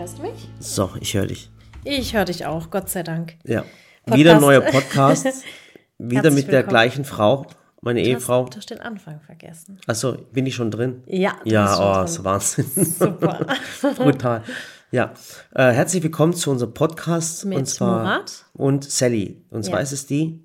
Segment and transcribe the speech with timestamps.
[0.00, 0.48] Hörst du mich?
[0.60, 1.50] So, ich höre dich.
[1.84, 3.36] Ich höre dich auch, Gott sei Dank.
[3.44, 3.60] Ja.
[4.06, 4.18] Podcast.
[4.18, 5.26] Wieder ein neuer Podcast.
[5.98, 6.68] Wieder Herzlich mit der willkommen.
[6.70, 7.46] gleichen Frau,
[7.82, 8.46] meine Ehefrau.
[8.46, 9.78] Du hast den Anfang vergessen.
[9.86, 11.02] Achso, bin ich schon drin?
[11.04, 12.64] Ja, du Ja, oh, ist Wahnsinn.
[12.98, 13.46] Super.
[13.98, 14.42] Brutal.
[14.90, 15.12] Ja.
[15.54, 17.44] Äh, herzlich willkommen zu unserem Podcast.
[17.44, 18.46] Mit und zwar, Murat.
[18.54, 19.44] Und Sally.
[19.50, 19.82] Und zwar Ja.
[19.82, 20.42] ist es die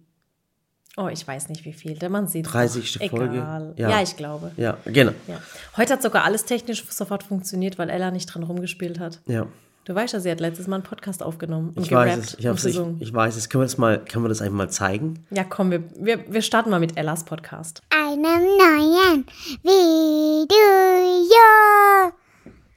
[0.97, 1.97] Oh, ich weiß nicht wie viel.
[1.97, 3.01] Der Mann sieht 30.
[3.01, 3.09] Egal.
[3.09, 3.73] Folge.
[3.75, 3.89] Ja.
[3.89, 4.01] Ja.
[4.01, 4.51] ich glaube.
[4.55, 5.11] Ja, genau.
[5.27, 5.41] Ja.
[5.75, 9.19] Heute hat sogar alles technisch sofort funktioniert, weil Ella nicht dran rumgespielt hat.
[9.25, 9.45] Ja.
[9.83, 12.39] Du weißt ja, sie hat letztes Mal einen Podcast aufgenommen und Ich weiß es.
[12.39, 13.49] Ich, und ich, ich weiß es.
[13.49, 15.25] Können wir das mal, können wir das einfach mal zeigen?
[15.29, 17.83] Ja, komm, wir, wir, wir starten mal mit Ellas Podcast.
[17.91, 18.23] einem
[18.57, 19.25] neuen
[19.61, 20.55] Video.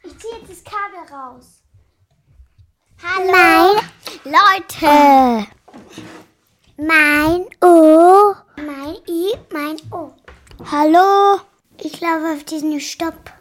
[0.05, 1.63] Ich ziehe jetzt das Kabel raus.
[3.03, 3.81] Hallo.
[4.25, 5.47] Mein Leute.
[6.81, 8.35] Mein O.
[8.57, 9.35] Mein I.
[9.53, 10.13] Mein O.
[10.71, 11.41] Hallo.
[11.83, 13.33] Ich laufe auf diesen Stopp.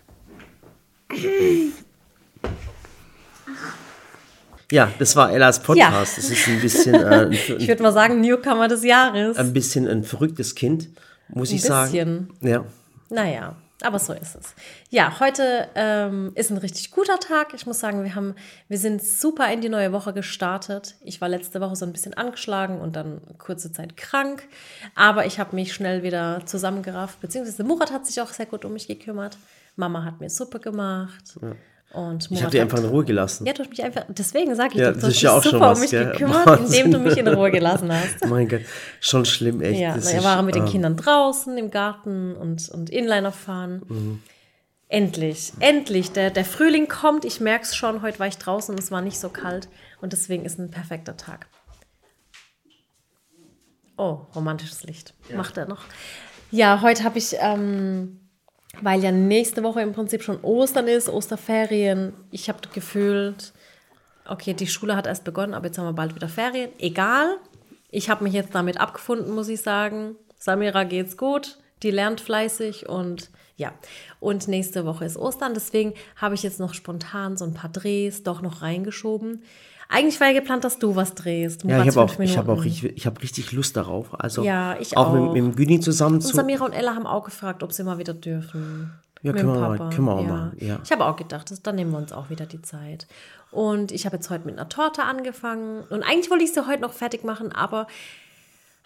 [4.71, 6.18] Ja, das war Ellas Podcast.
[6.18, 9.38] Das ist ein bisschen, äh, ein, Ich würde mal sagen, Newcomer des Jahres.
[9.38, 10.90] ein bisschen ein verrücktes Kind,
[11.30, 11.70] muss ich bisschen.
[11.70, 12.30] sagen.
[12.41, 12.65] Ja.
[13.10, 14.56] Naja, aber so ist es.
[14.90, 17.54] Ja, heute ähm, ist ein richtig guter Tag.
[17.54, 18.36] Ich muss sagen, wir, haben,
[18.68, 20.96] wir sind super in die neue Woche gestartet.
[21.02, 24.48] Ich war letzte Woche so ein bisschen angeschlagen und dann kurze Zeit krank.
[24.96, 27.22] Aber ich habe mich schnell wieder zusammengerafft.
[27.22, 29.38] Beziehungsweise Murat hat sich auch sehr gut um mich gekümmert.
[29.76, 31.38] Mama hat mir Suppe gemacht.
[31.93, 33.46] Und Ich habe die hat- einfach in Ruhe gelassen.
[33.48, 35.52] Ja, du hast mich einfach, deswegen sage ich, Ja, du hast ja dich auch schon
[35.54, 36.12] super um was, mich gell?
[36.12, 36.85] gekümmert, Wahnsinn.
[36.85, 38.26] indem du mich in Ruhe gelassen hast.
[38.26, 38.62] Mein Gott,
[38.99, 39.80] schon schlimm, echt.
[39.80, 42.90] Ja, Das na, er ist, war mit den äh, Kindern draußen im Garten und, und
[42.90, 43.82] Inliner fahren.
[43.88, 44.21] Mhm.
[44.90, 46.12] Endlich, endlich.
[46.12, 47.26] Der, der Frühling kommt.
[47.26, 48.02] Ich merke es schon.
[48.02, 49.68] Heute war ich draußen und es war nicht so kalt.
[50.02, 51.48] Und deswegen ist ein perfekter Tag.
[53.98, 55.13] Oh, romantisches Licht.
[55.35, 55.82] Macht er noch.
[56.52, 58.20] Ja, heute habe ich, ähm,
[58.82, 62.14] weil ja nächste Woche im Prinzip schon Ostern ist, Osterferien.
[62.32, 63.54] Ich habe gefühlt,
[64.25, 66.72] okay, die Schule hat erst begonnen, aber jetzt haben wir bald wieder Ferien.
[66.80, 67.38] Egal.
[67.90, 70.16] Ich habe mich jetzt damit abgefunden, muss ich sagen.
[70.38, 73.74] Samira geht's gut, die lernt fleißig und ja.
[74.20, 78.24] Und nächste Woche ist Ostern, deswegen habe ich jetzt noch spontan so ein paar Drehs
[78.24, 79.44] doch noch reingeschoben.
[79.90, 81.64] Eigentlich war ja geplant, dass du was drehst.
[81.64, 84.20] Ja, ich habe auch, ich hab auch ich hab richtig Lust darauf.
[84.20, 85.08] Also Ja, ich auch.
[85.08, 85.14] auch.
[85.14, 86.36] Mit, mit dem Güni zusammen Und zu.
[86.36, 88.92] Samira und Ella haben auch gefragt, ob sie mal wieder dürfen.
[89.24, 90.80] Ja, Mit können wir mal- können wir auch mal, ja.
[90.84, 93.08] Ich habe auch gedacht, das, dann nehmen wir uns auch wieder die Zeit.
[93.52, 95.84] Und ich habe jetzt heute mit einer Torte angefangen.
[95.90, 97.88] Und eigentlich wollte ich sie heute noch fertig machen, aber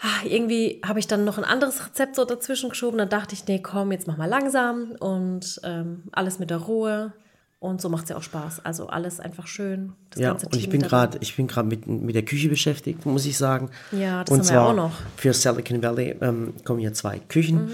[0.01, 2.97] ah, irgendwie habe ich dann noch ein anderes Rezept so dazwischen geschoben.
[2.99, 7.11] Dann dachte ich, nee, komm, jetzt mach mal langsam und ähm, alles mit der Ruhe.
[7.61, 8.65] Und so macht es ja auch Spaß.
[8.65, 9.93] Also alles einfach schön.
[10.15, 13.37] Ja, und ich bin gerade, ich bin gerade mit, mit der Küche beschäftigt, muss ich
[13.37, 13.69] sagen.
[13.91, 14.91] Ja, das und haben wir zwar auch noch.
[15.15, 17.65] Für Silicon Valley ähm, kommen hier zwei Küchen.
[17.65, 17.71] Mhm.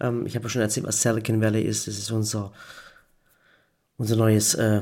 [0.00, 1.86] Ähm, ich habe ja schon erzählt, was Silicon Valley ist.
[1.86, 2.50] Das ist unser,
[3.98, 4.80] unser neues äh,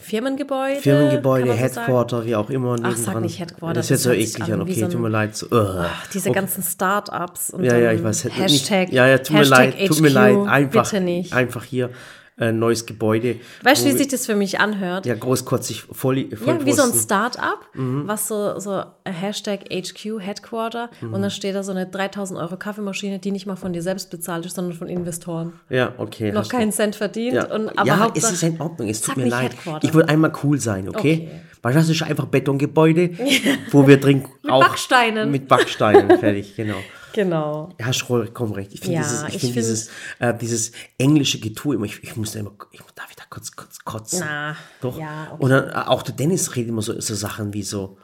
[0.00, 0.82] Firmengebäude.
[0.82, 1.62] Firmengebäude, man so.
[1.62, 2.76] Headquarter, wie auch immer.
[2.82, 5.08] Ach, sag nicht Headquarter, Das ist jetzt so eklig an Okay, so ein- tut mir
[5.08, 5.34] leid.
[5.34, 5.86] So, uh.
[6.12, 8.24] Diese ganzen Start-ups und Ja, ja, ich weiß.
[8.24, 10.36] Hashtag, nicht, ja, ja, tut mir leid, tut mir HQ, leid.
[10.46, 11.32] Einfach, bitte nicht.
[11.32, 11.88] einfach hier
[12.36, 13.36] ein neues Gebäude.
[13.62, 15.06] Weißt du, wie sich das für mich anhört?
[15.06, 16.92] Ja, großkotzig voll, voll Ja, wie so ein.
[16.92, 18.08] Start-up, Mhm.
[18.08, 21.14] was so, so Hashtag HQ, Headquarter, Mhm.
[21.14, 24.10] und dann steht da so eine 3000 Euro Kaffeemaschine, die nicht mal von dir selbst
[24.10, 25.52] bezahlt ist, sondern von Investoren.
[25.70, 26.32] Ja, okay.
[26.32, 27.34] Noch keinen Cent verdient.
[27.34, 29.52] Ja, Und, aber ja es ist in Ordnung, es tut mir leid.
[29.82, 30.98] Ich wollte einmal cool sein, okay?
[31.28, 31.30] Okay.
[31.62, 33.10] Weil das ist einfach Betongebäude,
[33.70, 35.30] wo wir drin Mit auch Backsteinen.
[35.30, 36.76] mit Backsteinen fertig, genau.
[37.14, 37.68] Genau.
[37.78, 38.74] Ja, hast vollkommen recht.
[38.74, 39.88] Ich finde Ja, dieses, ich find dieses,
[40.18, 43.54] äh, dieses englische Getue immer, ich, ich muss da immer, ich darf ich da kurz,
[43.54, 44.20] kurz kotzen.
[44.20, 44.98] Na, Doch.
[44.98, 45.42] ja, okay.
[45.42, 47.98] Und dann, äh, auch der Dennis redet immer so, so Sachen wie so,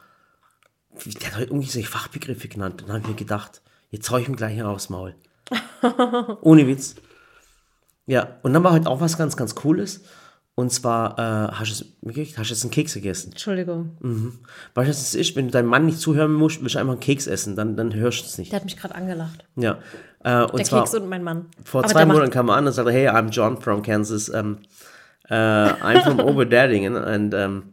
[1.05, 2.81] der hat heute irgendwie solche Fachbegriffe genannt.
[2.81, 5.15] Dann habe ich mir gedacht, jetzt hau ich ihm gleich aufs Maul.
[6.41, 6.95] Ohne Witz.
[8.05, 10.03] Ja, und dann war heute auch was ganz, ganz Cooles.
[10.55, 12.37] Und zwar, äh, hast du es?
[12.37, 13.31] Hast du jetzt einen Keks gegessen?
[13.31, 13.97] Entschuldigung.
[14.73, 15.35] Weißt du, was es ist?
[15.35, 17.93] Wenn du deinem Mann nicht zuhören musst, willst du einfach einen Keks essen, dann, dann
[17.93, 18.51] hörst du es nicht.
[18.51, 19.45] Der hat mich gerade angelacht.
[19.55, 19.79] Ja.
[20.23, 21.45] Äh, und Der zwar, Keks und mein Mann.
[21.63, 24.29] vor Aber zwei Monaten kam er an und sagte, hey, I'm John from Kansas.
[24.29, 24.57] Um,
[25.29, 26.95] uh, I'm from Oberdardingen.
[26.95, 27.63] Und um,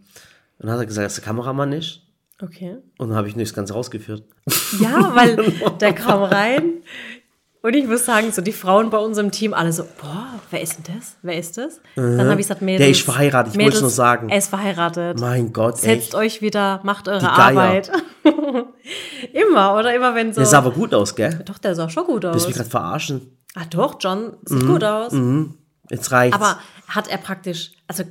[0.59, 2.03] dann hat er gesagt, dass der Kameramann ist.
[2.41, 2.77] Okay.
[2.99, 4.23] Und dann habe ich nicht das Ganze rausgeführt.
[4.81, 5.37] Ja, weil
[5.81, 6.83] der kam rein
[7.63, 10.61] und ich muss sagen, so die Frauen bei uns im Team alle so, boah, wer
[10.63, 11.17] ist denn das?
[11.23, 11.81] Wer ist das?
[11.97, 12.81] Dann habe ich gesagt, Mädels.
[12.81, 14.29] Der ist verheiratet, ich wollte es nur sagen.
[14.29, 15.19] Er ist verheiratet.
[15.21, 16.15] Mein Gott, Setzt echt.
[16.15, 17.31] euch wieder, macht eure.
[17.31, 17.91] Arbeit.
[19.33, 19.95] immer, oder?
[19.95, 20.41] Immer wenn so.
[20.41, 21.43] Der sah aber gut aus, gell?
[21.45, 22.43] doch, der sah schon gut Willst aus.
[22.43, 23.39] du mich gerade verarschen?
[23.55, 24.67] Ah, doch, John sieht Mhm.
[24.69, 25.13] gut aus.
[25.91, 26.37] Jetzt reicht's.
[26.37, 26.59] Aber
[26.89, 28.05] hat er praktisch, also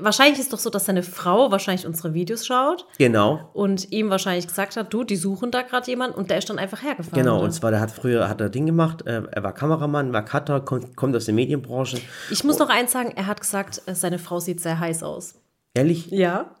[0.00, 3.50] wahrscheinlich ist doch so, dass seine Frau wahrscheinlich unsere Videos schaut genau.
[3.52, 6.58] und ihm wahrscheinlich gesagt hat, du, die suchen da gerade jemanden und der ist dann
[6.58, 7.22] einfach hergefahren.
[7.22, 7.44] Genau, oder?
[7.44, 10.60] und zwar, der hat früher hat er Ding gemacht, äh, er war Kameramann, war Cutter,
[10.60, 12.00] kommt, kommt aus der Medienbranche.
[12.30, 15.34] Ich muss noch eins sagen, er hat gesagt, äh, seine Frau sieht sehr heiß aus.
[15.74, 16.10] Ehrlich?
[16.10, 16.54] Ja.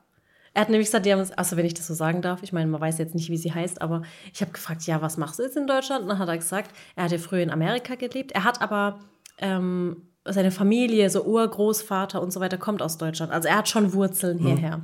[0.52, 2.70] Er hat nämlich gesagt, die haben, also wenn ich das so sagen darf, ich meine,
[2.70, 5.42] man weiß jetzt nicht, wie sie heißt, aber ich habe gefragt, ja, was machst du
[5.42, 6.02] jetzt in Deutschland?
[6.02, 8.32] Und dann hat er gesagt, er hatte früher in Amerika gelebt.
[8.32, 9.00] Er hat aber
[9.38, 13.32] ähm, seine Familie, so Urgroßvater und so weiter, kommt aus Deutschland.
[13.32, 14.82] Also er hat schon Wurzeln hierher.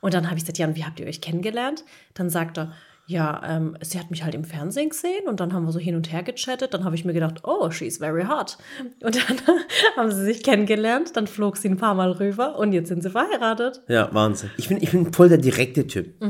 [0.00, 1.84] Und dann habe ich gesagt, ja, und wie habt ihr euch kennengelernt?
[2.14, 2.72] Dann sagt er,
[3.08, 5.94] ja, ähm, sie hat mich halt im Fernsehen gesehen und dann haben wir so hin
[5.94, 6.74] und her gechattet.
[6.74, 8.58] Dann habe ich mir gedacht, oh, she's very hot.
[9.00, 9.40] Und dann
[9.96, 13.10] haben sie sich kennengelernt, dann flog sie ein paar Mal rüber und jetzt sind sie
[13.10, 13.82] verheiratet.
[13.86, 14.50] Ja, Wahnsinn.
[14.56, 16.20] Ich bin, ich bin voll der direkte Typ.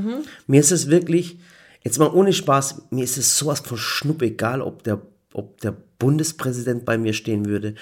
[0.47, 1.39] Mir ist es wirklich,
[1.83, 5.01] jetzt mal ohne Spaß, mir ist es sowas von schnupp egal, ob der,
[5.37, 7.75] ob der Bundespräsident bei mir stehen würde,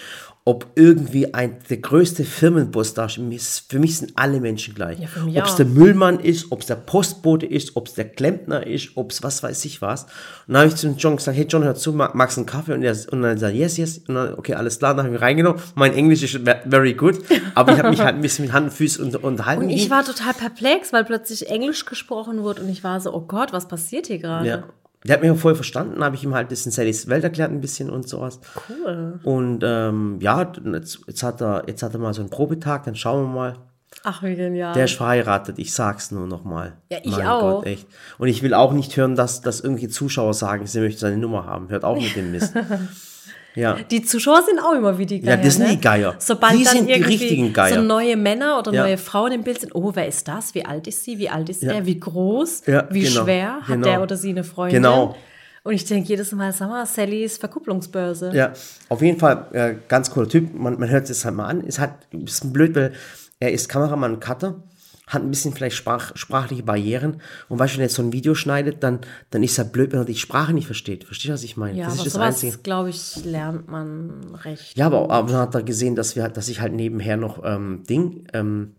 [0.45, 4.99] ob irgendwie ein, der größte Firmenboss da ist- Für mich sind alle Menschen gleich.
[5.01, 5.09] Ja,
[5.43, 8.91] ob es der Müllmann ist, ob es der Postbote ist, ob es der Klempner ist,
[8.97, 10.05] ob es was weiß ich was.
[10.05, 12.47] Und dann habe ich zu John gesagt, hey John, hör zu, mag- magst du einen
[12.47, 12.75] Kaffee?
[12.75, 13.99] Und, er, und dann sagt er, yes, yes.
[14.06, 15.61] Und dann, okay, alles klar, dann habe ich reingenommen.
[15.75, 17.19] Mein Englisch ist ve- very good,
[17.56, 19.65] aber ich habe mich halt ein bisschen mit Hand und Füßen unter- unterhalten.
[19.65, 23.23] Und ich war total perplex, weil plötzlich Englisch gesprochen wurde und ich war so, oh
[23.23, 24.49] Gott, was passiert hier gerade?
[24.49, 24.65] Ja.
[25.06, 27.51] Der hat mich auch voll verstanden, habe ich ihm halt ein bisschen Sallys Welt erklärt,
[27.51, 28.41] ein bisschen und sowas.
[28.69, 29.21] Cool.
[29.23, 32.97] Und ähm, ja, jetzt, jetzt, hat er, jetzt hat er mal so einen Probetag, dann
[32.97, 33.59] schauen wir mal.
[34.03, 34.73] Ach, wie genial.
[34.73, 36.79] Der ist verheiratet, ich sag's nur noch mal.
[36.91, 37.41] Ja, ich mein auch.
[37.41, 37.87] Gott, echt.
[38.17, 41.45] Und ich will auch nicht hören, dass, dass irgendwelche Zuschauer sagen, sie möchten seine Nummer
[41.45, 41.69] haben.
[41.69, 42.55] Hört auch mit dem Mist.
[43.55, 43.77] ja.
[43.91, 45.37] Die Zuschauer sind auch immer wie die Geier.
[45.37, 45.71] Ja, das sind ne?
[45.73, 46.15] die Geier.
[46.19, 47.75] Sobald Die dann irgendwie Geier.
[47.77, 48.83] so neue Männer oder Ja.
[48.85, 50.55] neue Frauen im Bild sind, oh, wer ist das?
[50.55, 51.19] Wie alt ist sie?
[51.19, 51.73] Wie alt ist Ja.
[51.73, 51.87] er?
[51.87, 52.62] Wie groß?
[52.67, 53.23] Ja, wie genau.
[53.25, 53.55] schwer?
[53.61, 53.85] Hat Genau.
[53.87, 54.83] der oder sie eine Freundin?
[54.83, 55.17] Genau.
[55.62, 58.33] Und ich denke jedes Mal, sag mal, Sallys Verkupplungsbörse.
[58.35, 58.53] Ja,
[58.91, 60.53] auf jeden Fall äh, ganz cooler Typ.
[60.55, 61.62] Man, man hört es halt mal an.
[61.62, 62.93] Ist halt ein bisschen blöd, weil
[63.41, 64.62] er ist Kameramann und Cutter,
[65.06, 67.21] hat ein bisschen vielleicht sprach, sprachliche Barrieren.
[67.49, 69.93] Und weißt du, wenn er jetzt so ein Video schneidet, dann, dann ist halt blöd,
[69.93, 71.05] wenn er die Sprache nicht versteht.
[71.05, 71.79] Verstehst du, was ich meine?
[71.79, 72.59] Ja, das aber ist das Einzige.
[72.59, 74.77] glaube ich, lernt man recht.
[74.77, 77.83] Ja, aber, aber dann hat er gesehen, dass wir, dass ich halt nebenher noch ähm,
[77.89, 78.75] Ding ähm,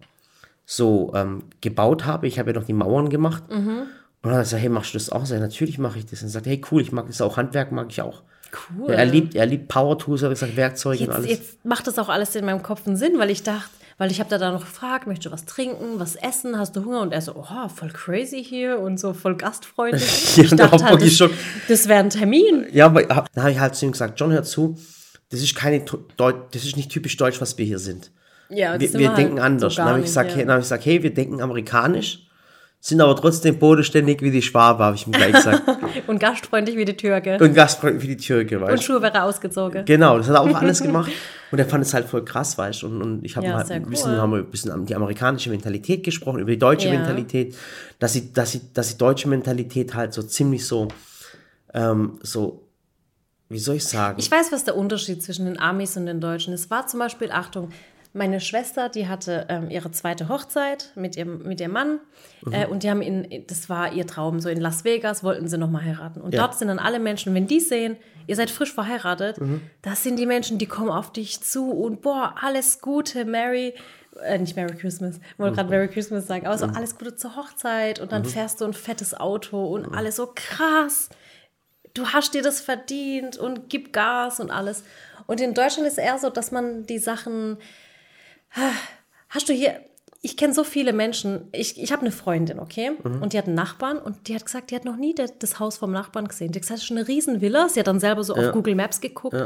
[0.65, 2.27] so ähm, gebaut habe.
[2.27, 3.43] Ich habe ja noch die Mauern gemacht.
[3.51, 3.83] Mhm.
[4.23, 5.23] Und dann hat er gesagt, hey, machst du das auch?
[5.23, 6.21] Ich, natürlich mache ich das.
[6.21, 7.37] Und er sagt, hey, cool, ich mag das auch.
[7.37, 8.23] Handwerk mag ich auch.
[8.79, 8.89] Cool.
[8.89, 11.29] Ja, er liebt, er liebt Power Tools, hat er gesagt, Werkzeuge und Jetzt, alles.
[11.29, 14.19] jetzt macht das auch alles in meinem Kopf einen Sinn, weil ich dachte, weil ich
[14.19, 17.01] habe da dann noch gefragt, möchtest du was trinken, was essen, hast du Hunger?
[17.01, 20.37] Und er so, oh, voll crazy hier und so voll gastfreundlich.
[20.37, 21.31] Ich da dachte halt, das, schon-
[21.67, 22.65] das wäre ein Termin.
[22.71, 24.77] Ja, aber dann habe ich halt zu ihm gesagt, John, hör zu,
[25.29, 25.83] das ist keine
[26.51, 28.11] das ist nicht typisch deutsch, was wir hier sind.
[28.49, 29.73] Ja, Wir, wir halt denken anders.
[29.73, 30.37] so dann habe ich, gesagt, ja.
[30.37, 32.24] hey, hab ich gesagt, hey, wir denken amerikanisch,
[32.87, 35.63] sind aber trotzdem bodenständig wie die Schwabe, habe ich ihm gleich gesagt.
[36.07, 37.37] Und gastfreundlich wie die Türke.
[37.39, 38.83] und gastfreundlich wie die Türke, weißt Und du.
[38.83, 39.85] Schuhe wäre ausgezogen.
[39.85, 41.11] Genau, das hat er auch alles gemacht.
[41.51, 42.87] Und er fand es halt voll krass, weißt du.
[42.87, 44.17] Und, und ich habe Ja, halt ein bisschen, cool.
[44.21, 46.93] haben wir ein bisschen die amerikanische Mentalität gesprochen, über die deutsche Ja.
[46.93, 47.55] Mentalität,
[47.97, 50.87] dass sie, dass sie, dass die deutsche Mentalität halt so ziemlich so,
[51.73, 52.67] ähm, so,
[53.49, 54.17] wie soll ich sagen?
[54.19, 56.65] Ich weiß, was der Unterschied zwischen den Amis und den Deutschen ist.
[56.65, 57.69] Es war zum Beispiel, Achtung,
[58.15, 61.99] meine Schwester, die hatte ähm, ihre zweite Hochzeit mit ihrem, mit ihrem Mann
[62.41, 62.53] Mhm.
[62.53, 65.57] äh, und die haben in, das war ihr Traum, so in Las Vegas wollten sie
[65.57, 66.21] nochmal heiraten.
[66.21, 66.41] Und Ja.
[66.41, 67.97] dort sind dann alle Menschen, wenn die sehen,
[68.27, 69.61] ihr seid frisch verheiratet, Mhm.
[69.81, 73.73] das sind die Menschen, die kommen auf dich zu und boah, alles Gute, Mary,
[74.23, 75.55] äh, nicht Merry Christmas, ich wollte Mhm.
[75.57, 78.73] gerade Merry Christmas sagen, aber so alles Gute zur Hochzeit und dann fährst du ein
[78.73, 81.09] fettes Auto und alles so krass
[81.93, 84.83] du hast dir das verdient und gib Gas und alles.
[85.27, 87.57] Und in Deutschland ist eher so, dass man die Sachen.
[89.29, 89.79] Hast du hier.
[90.21, 91.49] Ich kenne so viele Menschen.
[91.51, 92.93] Ich, ich habe eine Freundin, okay?
[93.03, 95.59] Und die hat einen Nachbarn und die hat gesagt, die hat noch nie das, das
[95.59, 96.51] Haus vom Nachbarn gesehen.
[96.51, 97.69] Die hat gesagt, das ist eine Riesenvilla.
[97.69, 99.37] Sie hat dann selber so auf Google Maps geguckt.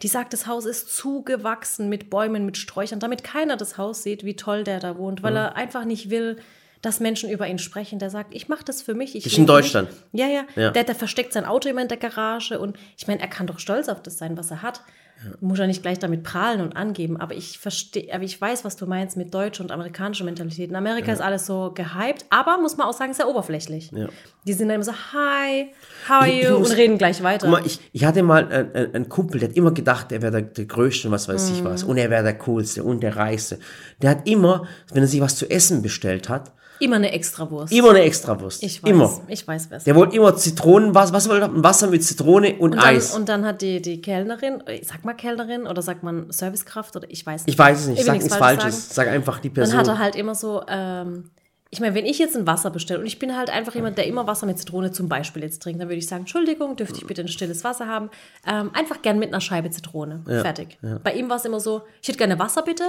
[0.00, 4.22] Die sagt, das Haus ist zugewachsen mit Bäumen, mit Sträuchern, damit keiner das Haus sieht,
[4.24, 6.36] wie toll der da wohnt, weil er einfach nicht will,
[6.82, 7.98] dass Menschen über ihn sprechen.
[7.98, 9.16] Der sagt, ich mache das für mich.
[9.16, 9.88] Ich ist in Deutschland.
[10.12, 10.44] Ja, ja.
[10.54, 10.70] Ja.
[10.70, 13.58] Der, der versteckt sein Auto immer in der Garage und ich meine, er kann doch
[13.58, 14.82] stolz auf das sein, was er hat.
[15.40, 18.76] Muss er nicht gleich damit prahlen und angeben, aber ich verstehe, aber ich weiß, was
[18.76, 20.70] du meinst mit deutscher und amerikanischer Mentalität.
[20.70, 23.90] In Amerika ist alles so gehypt, aber muss man auch sagen, sehr oberflächlich.
[24.46, 25.72] Die sind dann immer so, hi,
[26.08, 26.58] how are you?
[26.60, 27.48] muss- und reden gleich weiter.
[27.48, 30.30] Mal, ich, ich hatte mal einen, einen- einen Kumpel, der hat immer gedacht, er wäre
[30.32, 31.82] der, der Größte und was weiß ich was.
[31.82, 33.58] Und er wäre der Coolste und der Reichste.
[34.00, 37.72] Der hat immer, wenn er sich was zu essen bestellt hat, immer eine Extrawurst.
[37.72, 38.62] immer eine Extrawurst.
[38.62, 39.20] ich weiß, Immer.
[39.28, 41.48] ich weiß, es Der wollte immer Zitronenwasser, was wollte er?
[41.48, 43.14] Ein Wasser mit Zitrone und, und dann, Eis.
[43.14, 47.10] und dann hat die, die Kellnerin, äh, sag mal Kellnerin oder sagt man Servicekraft oder
[47.10, 47.54] ich weiß nicht.
[47.54, 48.94] ich weiß es nicht, Ich sag nichts Falsches Falsches.
[48.94, 49.78] Sag einfach die Dann Person.
[49.78, 51.30] hat er halt immer so, ähm,
[51.70, 54.06] ich meine, wenn ich jetzt ein Wasser bestelle und ich bin halt einfach jemand, der
[54.06, 57.06] immer Wasser mit Zitrone zum Beispiel jetzt trinkt, dann würde ich sagen, Entschuldigung, dürfte ich
[57.06, 58.08] bitte ein stilles Wasser haben?
[58.46, 60.22] Ähm, einfach gern mit einer Scheibe Zitrone.
[60.24, 60.78] Fertig.
[61.04, 62.84] Bei ihm war es immer so, ich hätte gerne Wasser bitte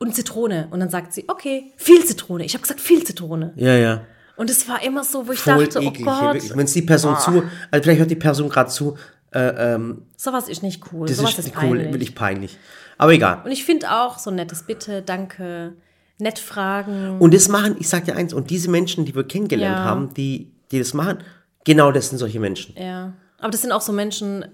[0.00, 0.66] und Zitrone.
[0.72, 2.44] Und dann sagt sie, okay, viel Zitrone.
[2.44, 3.52] Ich habe gesagt, viel Zitrone.
[3.56, 4.00] ja, ja.
[4.36, 6.00] Und es war immer so, wo ich Voll dachte, eklig.
[6.06, 8.96] oh Gott, Wenn es die Person zu, also vielleicht hört die Person gerade zu,
[9.34, 11.06] äh, ähm, sowas ist nicht cool.
[11.06, 11.92] das sowas ist ist nicht cool, peinlich.
[11.92, 12.58] wirklich peinlich.
[12.96, 13.42] Aber egal.
[13.44, 15.74] Und ich finde auch so ein nettes Bitte, danke,
[16.18, 17.18] nett fragen.
[17.18, 19.84] Und das machen, ich sag dir eins, und diese Menschen, die wir kennengelernt Ja.
[19.84, 21.18] haben, die, die das machen,
[21.64, 22.74] genau das sind solche Menschen.
[22.78, 23.12] ja.
[23.38, 24.46] Aber das sind auch so Menschen,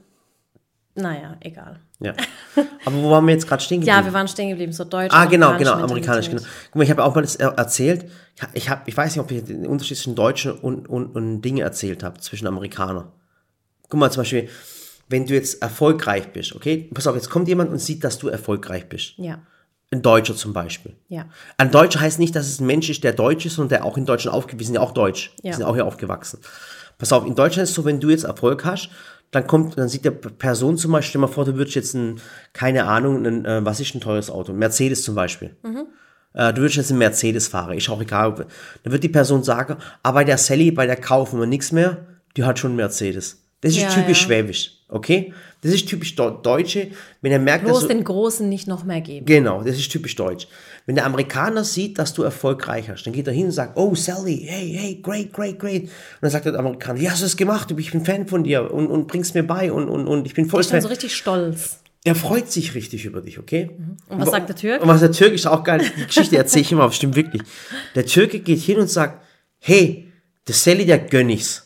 [0.97, 1.79] naja, egal.
[1.99, 2.13] Ja.
[2.85, 4.13] Aber wo waren wir jetzt gerade stehen Ja, geblieben?
[4.15, 5.15] wir waren stehen geblieben, so deutsch.
[5.15, 6.43] Ah, genau, genau, amerikanisch, genau.
[6.43, 8.11] Guck mal, ich habe auch mal das er- erzählt.
[8.53, 11.63] Ich habe, ich weiß nicht, ob ich den Unterschied zwischen Deutschen und, und, und Dinge
[11.63, 13.09] erzählt habe, zwischen Amerikanern.
[13.89, 14.49] Guck mal, zum Beispiel,
[15.09, 16.91] wenn du jetzt erfolgreich bist, okay?
[16.93, 19.15] Pass auf, jetzt kommt jemand und sieht, dass du erfolgreich bist.
[19.17, 19.39] Ja,
[19.91, 20.97] Ein Deutscher zum Beispiel.
[21.09, 21.27] ja.
[21.57, 23.97] Ein Deutscher heißt nicht, dass es ein Mensch ist, der Deutsch ist, sondern der auch
[23.97, 24.61] in Deutschland aufgewachsen ist.
[24.61, 25.33] Wir sind ja auch Deutsch.
[25.41, 25.57] Wir Ja.
[25.57, 26.41] sind auch hier aufgewachsen.
[26.99, 28.89] Pass auf, in Deutschland ist es so, wenn du jetzt Erfolg hast,
[29.31, 32.21] dann kommt, dann sieht der Person zum Beispiel, stell mal vor, du würdest jetzt ein,
[32.53, 34.53] keine Ahnung, ein, äh, was ist ein teures Auto?
[34.53, 35.57] Ein Mercedes zum Beispiel.
[36.33, 38.29] Äh, du würdest jetzt einen Mercedes fahren, ist auch egal.
[38.29, 38.47] Ob,
[38.83, 42.07] dann wird die Person sagen, aber bei der Sally, bei der kaufen wir nichts mehr,
[42.37, 43.43] die hat schon einen Mercedes.
[43.63, 44.27] Das ist Ja, typisch ja.
[44.27, 45.33] schwäbisch, okay?
[45.63, 46.89] Das ist typisch Deu- Deutsche,
[47.23, 49.25] wenn er merkt, dass Bloß den Großen nicht noch mehr geben.
[49.27, 50.47] Genau, das ist typisch deutsch.
[50.87, 53.97] Wenn der Amerikaner sieht, dass du erfolgreich hast, dann geht er hin und sagt, oh
[53.97, 55.83] Sally, hey, hey, great, great, great.
[55.83, 55.91] Und
[56.21, 57.73] dann sagt der Amerikaner, wie hast du es gemacht?
[57.77, 60.47] Ich bin Fan von dir und, und bringst mir bei und, und, und ich bin
[60.47, 61.81] voll Ich bin so richtig stolz.
[62.05, 63.71] er freut sich richtig über dich, okay?
[64.09, 64.81] Und was sagt der Türk?
[64.81, 67.43] Und was der Türke ist auch geil, die Geschichte erzähle ich immer, aber stimmt wirklich.
[67.97, 69.25] Der Türke geht hin und sagt,
[69.59, 70.13] hey,
[70.47, 71.65] der Sally, der gönn ich's.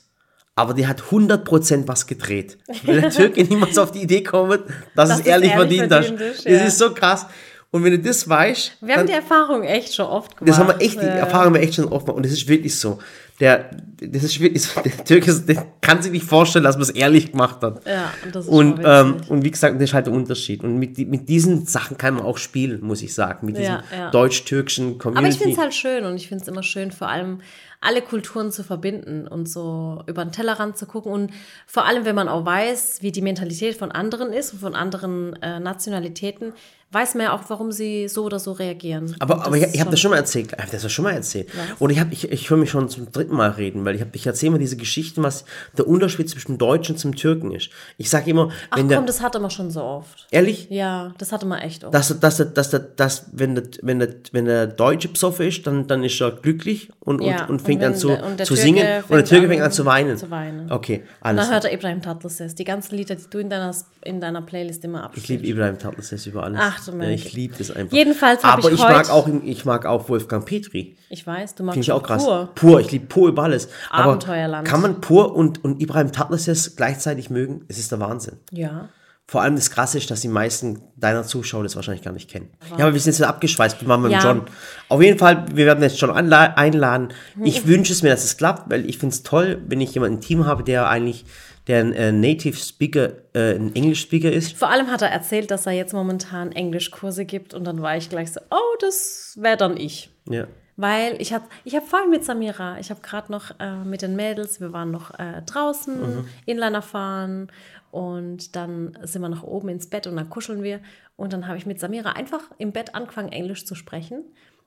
[0.55, 2.59] Aber die hat 100% was gedreht.
[2.85, 4.61] Weil der Türke niemals auf die Idee kommt,
[4.95, 6.45] dass Dass es es ehrlich ehrlich verdient verdient hast.
[6.47, 6.65] Das ja.
[6.65, 7.27] ist so krass.
[7.73, 10.49] Und wenn du das weißt, Wir haben die Erfahrung echt schon oft gemacht.
[10.49, 11.07] das haben wir echt, die.
[11.07, 12.17] Erfahrung haben wir echt schon oft gemacht.
[12.17, 12.99] Und das ist wirklich so.
[13.39, 13.71] Der,
[14.03, 17.31] das ist wirklich so, der Türke der kann sich nicht vorstellen, dass man es ehrlich
[17.31, 17.87] gemacht hat.
[17.87, 20.65] Ja, und das ist Und, ähm, und wie gesagt, das ist halt der Unterschied.
[20.65, 23.47] Und mit, mit diesen Sachen kann man auch spielen, muss ich sagen.
[23.47, 24.11] Mit diesem Ja, ja.
[24.11, 25.19] deutsch-türkischen Community.
[25.25, 27.39] Aber ich finde es halt schön und ich finde es immer schön, vor allem
[27.81, 31.13] alle Kulturen zu verbinden und so über den Tellerrand zu gucken.
[31.13, 31.31] Und
[31.67, 35.35] vor allem, wenn man auch weiß, wie die Mentalität von anderen ist und von anderen
[35.43, 36.53] äh, Nationalitäten,
[36.93, 39.15] weiß man ja auch, warum sie so oder so reagieren.
[39.21, 40.53] Aber, aber ich, ich habe das schon mal erzählt.
[40.53, 41.49] Ich habe das schon mal erzählt.
[41.79, 44.15] Und ich, hab, ich, ich höre mich schon zum dritten Mal reden, weil ich, hab-
[44.15, 45.45] ich erzähle immer diese Geschichten, was
[45.79, 47.71] der Unterschied zwischen Deutschen zum Türken ist.
[47.97, 50.27] Ich sage immer, Ach komm, der, das hatte man schon so oft.
[50.33, 51.95] ehrlich, Ja, das hatte man echt oft.
[51.95, 55.87] dass, dass, dass, dass, dass, wenn, der, wenn, der, wenn der Deutsche besoffen ist, dann,
[55.87, 58.85] dann ist er glücklich und, Ja, und, und fängt und an zu, der- zu singen.
[59.09, 60.17] Und der Türke an fängt an zu weinen.
[60.17, 60.73] zu weinen.
[60.73, 61.45] Okay, alles.
[61.45, 64.85] dann hört er Ibrahim Tatlıses, die ganzen Lieder, die du in deiner, in deiner Playlist
[64.85, 65.29] immer Ich abspielst.
[65.29, 66.59] liebe Ibrahim Tatlıses über alles.
[66.61, 67.97] Ach, du ja, meine Ich liebe das einfach.
[67.97, 70.97] Jedenfalls hab Aber ich ich, mag auch, ich mag auch Wolfgang Petri.
[71.09, 72.25] Ich weiß, du magst Finde ich auch krass.
[72.25, 72.49] Pur.
[72.55, 73.69] Pur, ich liebe Pur über alles.
[73.91, 74.67] Aber Abenteuerland.
[74.67, 77.65] kann man Pur und, und Ibrahim Tatlıses gleichzeitig mögen?
[77.69, 78.37] Es ist der Wahnsinn.
[78.51, 78.89] Ja.
[79.27, 82.51] Vor allem das Krasse ist, dass die meisten deiner Zuschauer das wahrscheinlich gar nicht kennen.
[82.77, 83.81] Ja, aber wir sind jetzt abgeschweißt.
[83.81, 84.21] Wir waren mit Ja.
[84.21, 84.43] John.
[84.89, 87.13] Auf jeden Fall, wir werden jetzt schon anla- einladen.
[87.45, 90.17] Ich wünsche es mir, dass es klappt, weil ich finde es toll, wenn ich jemanden
[90.17, 91.27] im Team habe, der eigentlich
[91.67, 94.57] der ein äh, Native Speaker, äh, ein English Speaker ist.
[94.57, 98.09] Vor allem hat er erzählt, dass er jetzt momentan Englischkurse gibt und dann war ich
[98.09, 100.11] gleich so, oh, das wäre dann ich.
[100.29, 100.47] Ja.
[100.77, 104.17] Weil ich habe ich hab vorhin mit Samira, ich habe gerade noch äh, mit den
[104.17, 106.29] Mädels, wir waren noch äh, draußen, Mhm.
[106.47, 107.53] Inliner fahren
[107.91, 110.81] und dann sind wir nach oben ins Bett und dann kuscheln wir.
[111.17, 114.25] Und dann habe ich mit Samira einfach im Bett angefangen, Englisch zu sprechen.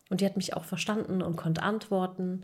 [0.10, 2.42] Und die hat mich auch verstanden und konnte antworten.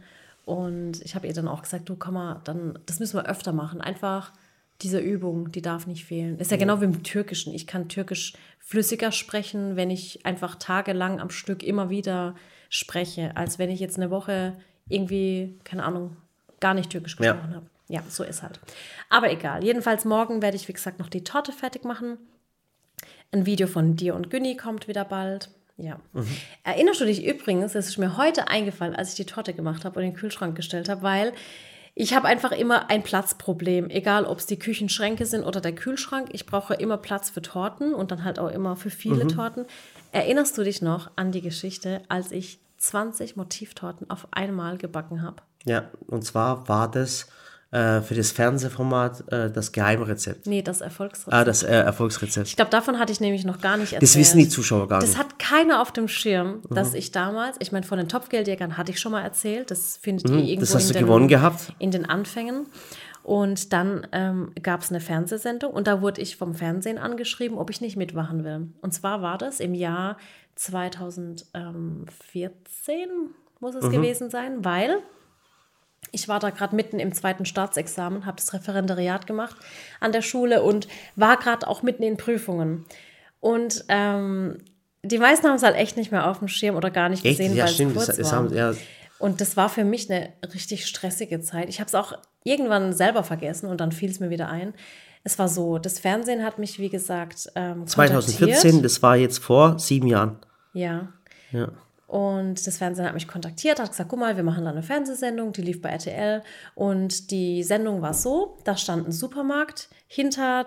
[0.50, 3.54] Und ich habe ihr dann auch gesagt, du komm mal, dann, das müssen wir öfter
[3.54, 3.82] machen.
[3.82, 4.34] Einfach
[4.82, 6.40] diese Übung, die darf nicht fehlen.
[6.40, 7.54] Ist ja genau wie im Türkischen.
[7.54, 12.34] Ich kann Türkisch flüssiger sprechen, wenn ich einfach tagelang am Stück immer wieder
[12.68, 14.56] spreche, als wenn ich jetzt eine Woche
[14.88, 16.18] irgendwie, keine Ahnung,
[16.60, 17.34] gar nicht Türkisch Ja.
[17.34, 17.68] gesprochen habe.
[17.88, 18.60] Ja, so ist halt.
[19.10, 19.64] Aber egal.
[19.64, 22.18] Jedenfalls morgen werde ich, wie gesagt, noch die Torte fertig machen.
[23.32, 25.52] Ein Video von dir und Günni kommt wieder bald.
[25.82, 26.00] Ja.
[26.64, 29.98] Erinnerst du dich übrigens, es ist mir heute eingefallen, als ich die Torte gemacht habe
[29.98, 31.34] und in den Kühlschrank gestellt habe, weil
[31.96, 36.30] ich habe einfach immer ein Platzproblem, egal ob es die Küchenschränke sind oder der Kühlschrank.
[36.32, 39.66] Ich brauche immer Platz für Torten und dann halt auch immer für viele Torten.
[40.12, 45.38] Erinnerst du dich noch an die Geschichte, als ich 20 Motivtorten auf einmal gebacken habe?
[45.66, 47.28] Ja, und zwar war das
[47.72, 50.48] äh, für das Fernsehformat äh, das Geheimrezept.
[50.48, 51.34] Nee, das Erfolgsrezept.
[51.34, 52.48] Ah, das äh, Erfolgsrezept.
[52.48, 54.02] Ich glaube, davon hatte ich nämlich noch gar nicht erzählt.
[54.02, 55.20] Das wissen die Zuschauer gar Das nicht.
[55.20, 56.74] hat keiner auf dem Schirm, Mhm.
[56.76, 60.28] dass ich damals, ich meine, von den Topfgeldjägern hatte ich schon mal erzählt, das findet
[60.30, 60.60] ihr irgendwo Mhm.
[60.62, 61.74] Das hast in du den, gewonnen gehabt.
[61.80, 62.66] in den Anfängen.
[63.22, 67.70] Und dann ähm, gab es eine Fernsehsendung und da wurde ich vom Fernsehen angeschrieben, ob
[67.70, 68.70] ich nicht mitmachen will.
[68.82, 70.18] Und zwar war das im Jahr
[70.56, 73.10] 2014,
[73.60, 73.80] muss Mhm.
[73.82, 74.98] es gewesen sein, weil
[76.12, 79.56] ich war da gerade mitten im zweiten Staatsexamen, habe das Referendariat gemacht
[80.00, 82.86] an der Schule und war gerade auch mitten in Prüfungen.
[83.40, 84.58] Und ähm,
[85.04, 87.38] die meisten haben es halt echt nicht mehr auf dem Schirm oder gar nicht Echt?
[87.38, 87.96] gesehen, Ja, weil stimmt.
[87.96, 88.40] es kurz das war.
[88.40, 88.74] haben, ja,
[89.20, 91.70] Und das war für mich eine richtig stressige Zeit.
[91.70, 92.14] Ich habe es auch
[92.44, 94.74] irgendwann selber vergessen und dann fiel es mir wieder ein.
[95.24, 98.86] Es war so, das Fernsehen hat mich, wie gesagt, ähm, 2014, kontaktiert.
[98.86, 100.38] das war jetzt vor sieben Jahren.
[100.74, 101.10] Ja.
[101.52, 101.70] Ja.
[102.10, 105.54] Und das Fernsehen hat mich kontaktiert, hat gesagt, guck mal, wir machen da eine Fernsehsendung,
[105.54, 106.42] die lief bei RTL.
[106.74, 110.66] Und die Sendung war so, da stand ein Supermarkt hinter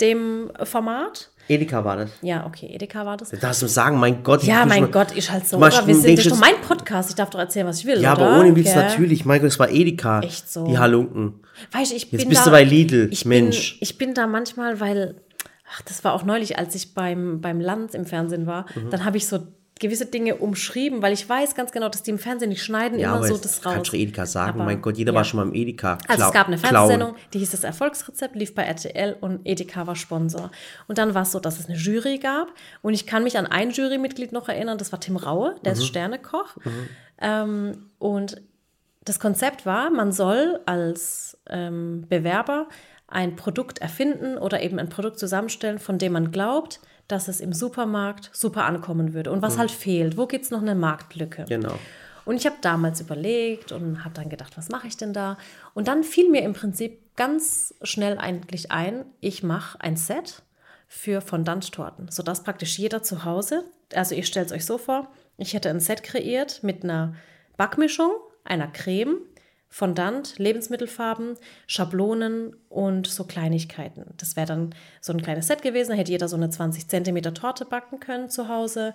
[0.00, 1.30] dem Format.
[1.48, 2.10] Edeka war das.
[2.22, 3.30] Ja, okay, Edeka war das.
[3.30, 4.44] Da darfst du sagen, mein Gott.
[4.44, 5.56] Ja, mein mal- Gott, ich halt so.
[5.56, 5.84] Oder?
[5.88, 8.00] Wir sind, das ist doch jetzt- mein Podcast, ich darf doch erzählen, was ich will,
[8.00, 8.28] Ja, oder?
[8.28, 9.24] aber ohne Witz natürlich.
[9.24, 10.20] Mein Gott, es war Edeka.
[10.20, 10.64] Echt so.
[10.68, 11.40] Die Halunken.
[11.72, 13.72] Weißt, du, ich Jetzt bin bist da, du bei Lidl, ich Mensch.
[13.72, 15.16] Bin, ich bin da manchmal, weil,
[15.74, 18.90] ach, das war auch neulich, als ich beim, beim Land im Fernsehen war, Mhm.
[18.90, 19.40] dann habe ich so
[19.80, 23.16] gewisse Dinge umschrieben, weil ich weiß ganz genau, dass die im Fernsehen nicht schneiden, Ja,
[23.16, 23.74] immer so das raus.
[23.74, 24.56] kannst du Edeka sagen.
[24.60, 25.16] Aber, mein Gott, jeder ja.
[25.16, 25.98] war schon mal im Edeka.
[26.06, 26.58] Also es gab eine.
[26.58, 30.50] Fernsehsendung, die hieß das Erfolgsrezept, lief bei RTL und Edeka war Sponsor.
[30.86, 33.46] Und dann war es so, dass es eine Jury gab und ich kann mich an
[33.46, 35.78] ein Jurymitglied noch erinnern, das war Tim Raue, der Mhm.
[35.78, 36.56] ist Sternekoch.
[37.20, 38.40] Ähm, und
[39.04, 42.68] das Konzept war, man soll als ähm, Bewerber
[43.08, 46.80] ein Produkt erfinden oder eben ein Produkt zusammenstellen, von dem man glaubt,
[47.12, 50.16] dass es im Supermarkt super ankommen würde und was halt fehlt.
[50.16, 51.44] Wo gibt es noch eine Marktlücke?
[51.48, 51.78] Genau.
[52.24, 55.36] Und ich habe damals überlegt und habe dann gedacht, was mache ich denn da?
[55.74, 60.42] Und dann fiel mir im Prinzip ganz schnell eigentlich ein, ich mache ein Set
[60.86, 63.64] für Fondant-Torten, sodass praktisch jeder zu Hause,
[63.94, 67.14] also ihr stellt es euch so vor, ich hätte ein Set kreiert mit einer
[67.56, 68.10] Backmischung,
[68.44, 69.18] einer Creme,
[69.72, 71.36] Fondant, Lebensmittelfarben,
[71.68, 74.04] Schablonen und so Kleinigkeiten.
[74.16, 77.32] Das wäre dann so ein kleines Set gewesen, da hätte jeder so eine 20 Zentimeter
[77.32, 78.94] Torte backen können zu Hause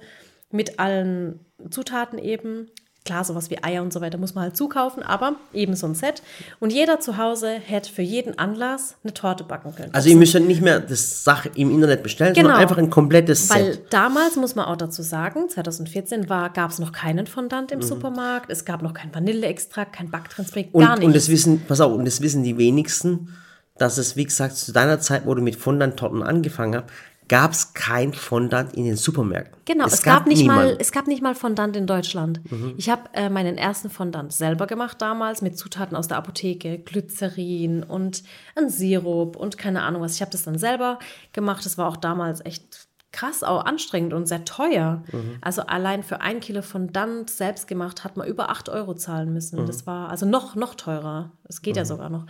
[0.52, 1.40] mit allen
[1.70, 2.70] Zutaten eben.
[3.06, 5.94] Klar, sowas wie Eier und so weiter muss man halt zukaufen, aber eben so ein
[5.94, 6.24] Set.
[6.60, 9.94] Und jeder zu Hause hätte für jeden Anlass eine Torte backen können.
[9.94, 12.62] Also ihr müsst ja nicht mehr das Sache im Internet bestellen, sondern Genau.
[12.64, 13.94] einfach ein komplettes Weil Set.
[13.94, 17.76] damals, muss man auch dazu sagen, 2014 gab es noch keinen Fondant Mhm.
[17.76, 21.06] im Supermarkt, es gab noch kein Vanilleextrakt, kein Backtransparent, Und, gar nichts.
[21.06, 23.30] und das wissen, pass auf, und das wissen die wenigsten,
[23.78, 26.86] dass es, wie gesagt, zu deiner Zeit, wo du mit Fondant-Torten angefangen hast,
[27.28, 29.62] gab es kein Fondant in den Supermärkten.
[29.66, 32.40] Genau, es, es, gab, nicht mal, es gab nicht mal Fondant in Deutschland.
[32.52, 32.76] Mhm.
[32.78, 37.84] Ich habe äh, meinen ersten Fondant selber gemacht damals mit Zutaten aus der Apotheke, Glycerin
[37.84, 38.24] und
[38.56, 40.16] ein Sirup und keine Ahnung was.
[40.16, 41.00] Ich habe das dann selber
[41.34, 41.66] gemacht.
[41.66, 45.02] Das war auch damals echt krass, auch anstrengend und sehr teuer.
[45.12, 45.38] Mhm.
[45.42, 49.62] Also allein für ein Kilo Fondant selbst gemacht hat man über 8 Euro zahlen müssen.
[49.62, 49.68] Mhm.
[49.68, 51.32] Das war also noch, noch teurer.
[51.48, 52.26] Es geht ja sogar noch.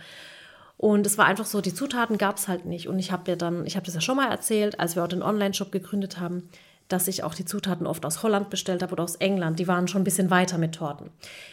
[0.78, 2.88] Und es war einfach so, die Zutaten gab es halt nicht.
[2.88, 5.08] Und ich habe ja dann, ich habe das ja schon mal erzählt, als wir auch
[5.08, 6.48] den Online-Shop gegründet haben,
[6.88, 9.58] dass ich auch die Zutaten oft aus Holland bestellt habe oder aus England.
[9.58, 11.10] Die waren schon ein bisschen weiter mit Torten.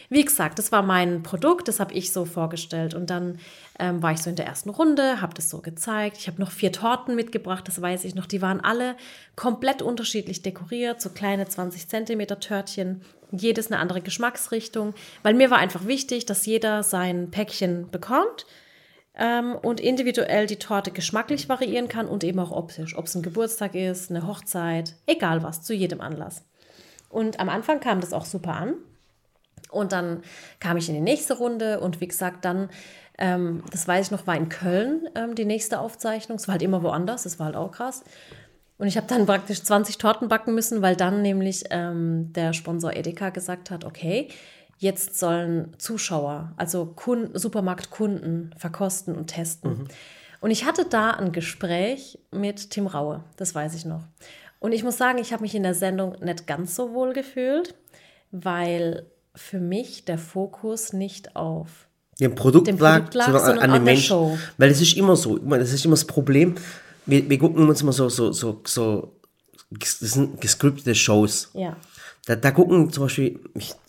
[0.08, 2.94] Wie gesagt, das war mein Produkt, das habe ich so vorgestellt.
[2.94, 3.40] Und dann
[3.78, 6.18] ähm, war ich so in der ersten Runde, habe das so gezeigt.
[6.18, 8.26] Ich habe noch vier Torten mitgebracht, das weiß ich noch.
[8.26, 8.94] Die waren alle
[9.34, 13.00] komplett unterschiedlich dekoriert, so kleine 20 Zentimeter Törtchen.
[13.32, 18.46] Jedes eine andere Geschmacksrichtung, weil mir war einfach wichtig, dass jeder sein Päckchen bekommt
[19.18, 22.96] ähm, und individuell die Torte geschmacklich variieren kann und eben auch optisch.
[22.96, 26.44] Ob es ein Geburtstag ist, eine Hochzeit, egal was, zu jedem Anlass.
[27.08, 28.74] Und am Anfang kam das auch super an.
[29.70, 30.22] Und dann
[30.60, 32.70] kam ich in die nächste Runde und wie gesagt, dann,
[33.18, 36.38] ähm, das weiß ich noch, war in Köln ähm, die nächste Aufzeichnung.
[36.38, 38.04] Es war halt immer woanders, das war halt auch krass.
[38.78, 42.92] Und ich habe dann praktisch 20 Torten backen müssen, weil dann nämlich ähm, der Sponsor
[42.92, 44.28] Edeka gesagt hat, okay,
[44.84, 49.88] jetzt sollen Zuschauer, also Kunden, Supermarktkunden verkosten und testen.
[50.40, 54.04] Und ich hatte da ein Gespräch mit Tim Raue, das weiß ich noch.
[54.60, 57.74] Und ich muss sagen, ich habe mich in der Sendung nicht ganz so wohl gefühlt,
[58.30, 61.88] weil für mich der Fokus nicht auf
[62.20, 64.06] dem Produkt, dem lag, Produkt lag, sondern, sondern an an den Menschen.
[64.06, 64.38] Show.
[64.58, 65.38] Weil das ist immer so.
[65.38, 66.56] Das ist immer das Problem.
[67.06, 69.16] Wir, wir gucken uns immer so, so, so, so,
[69.70, 71.50] das sind gescriptete Shows.
[71.54, 71.76] ja.
[72.26, 73.38] Da, da gucken zum Beispiel,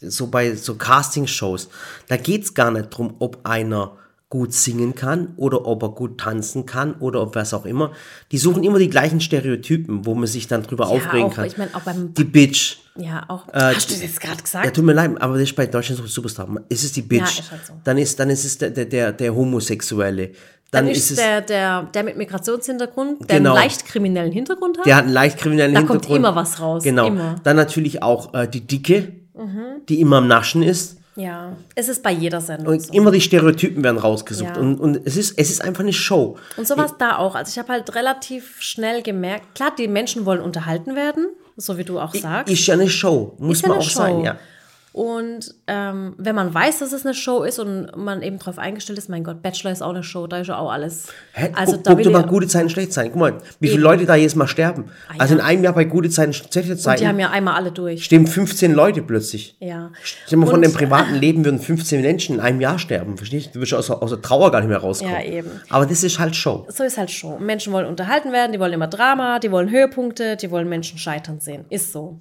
[0.02, 1.70] so bei so Casting-Shows,
[2.08, 6.66] da geht's gar nicht drum, ob einer gut singen kann oder ob er gut tanzen
[6.66, 7.92] kann oder ob was auch immer.
[8.32, 11.46] Die suchen immer die gleichen Stereotypen, wo man sich dann drüber aufregen auch, kann.
[11.46, 12.78] ich mein, auch beim- die Bitch.
[12.98, 13.48] Ja, auch.
[13.50, 14.66] Äh, Hast du das jetzt gerade gesagt?
[14.66, 16.50] Ja, tut mir leid, aber das ist bei Deutschland so Superstar.
[16.70, 17.20] Ist es die Bitch?
[17.38, 17.74] Ja, ist halt so.
[17.84, 20.32] Dann ist, dann ist es der, der, der Homosexuelle.
[20.76, 23.52] Dann, Dann ist, ist, es, der, der, der mit Migrationshintergrund, der Genau.
[23.54, 24.86] einen leicht kriminellen Hintergrund hat.
[24.86, 26.20] der hat einen leicht kriminellen Da kommt Hintergrund.
[26.20, 27.08] immer was raus, Genau.
[27.08, 27.32] immer.
[27.34, 27.44] Mhm.
[27.44, 29.14] Dann natürlich auch äh, die Dicke,
[29.90, 30.98] die immer am Naschen ist.
[31.16, 32.94] ja, es ist bei jeder Sendung Und so.
[32.94, 34.56] immer die Stereotypen werden rausgesucht.
[34.56, 34.62] Ja.
[34.62, 36.38] Und, und es, ist, es ist einfach eine Show.
[36.58, 37.36] Und so war es da auch.
[37.36, 41.84] Also ich habe halt relativ schnell gemerkt, klar, die Menschen wollen unterhalten werden, so wie
[41.84, 42.52] du auch sagst.
[42.52, 43.36] Ist ja eine Show.
[43.40, 44.00] Muss man auch Show.
[44.00, 44.38] sein, ja.
[44.96, 48.98] Und ähm, wenn man weiß, dass es eine Show ist und man eben darauf eingestellt
[48.98, 51.08] ist, mein Gott, Bachelor ist auch eine Show, da ist ja auch alles.
[51.34, 51.50] Hä?
[51.54, 53.12] Also guck, da guck will dir mal gute Zeiten, schlechte Zeiten.
[53.12, 53.84] Guck mal, wie viele Eben.
[53.84, 54.86] Leute da jedes Mal sterben.
[55.10, 55.42] Ah, Also ja.
[55.42, 58.06] in einem Jahr bei gute Zeiten, schlechte und die Zeiten haben ja einmal alle durch.
[58.06, 59.58] stehen 15 Leute plötzlich.
[59.60, 59.92] Ja.
[60.02, 63.18] Stell mal von dem privaten Leben würden 15 Menschen in einem Jahr sterben.
[63.18, 63.52] Verstehst du?
[63.56, 65.14] Du wirst aus, aus der Trauer gar nicht mehr rauskommen.
[65.14, 65.52] Ja, eben.
[65.72, 66.66] Aber das ist halt Show.
[66.70, 67.38] So ist halt Show.
[67.38, 71.42] Menschen wollen unterhalten werden, die wollen immer Drama, die wollen Höhepunkte, die wollen Menschen scheitern
[71.42, 71.66] sehen.
[71.68, 72.18] Ist so.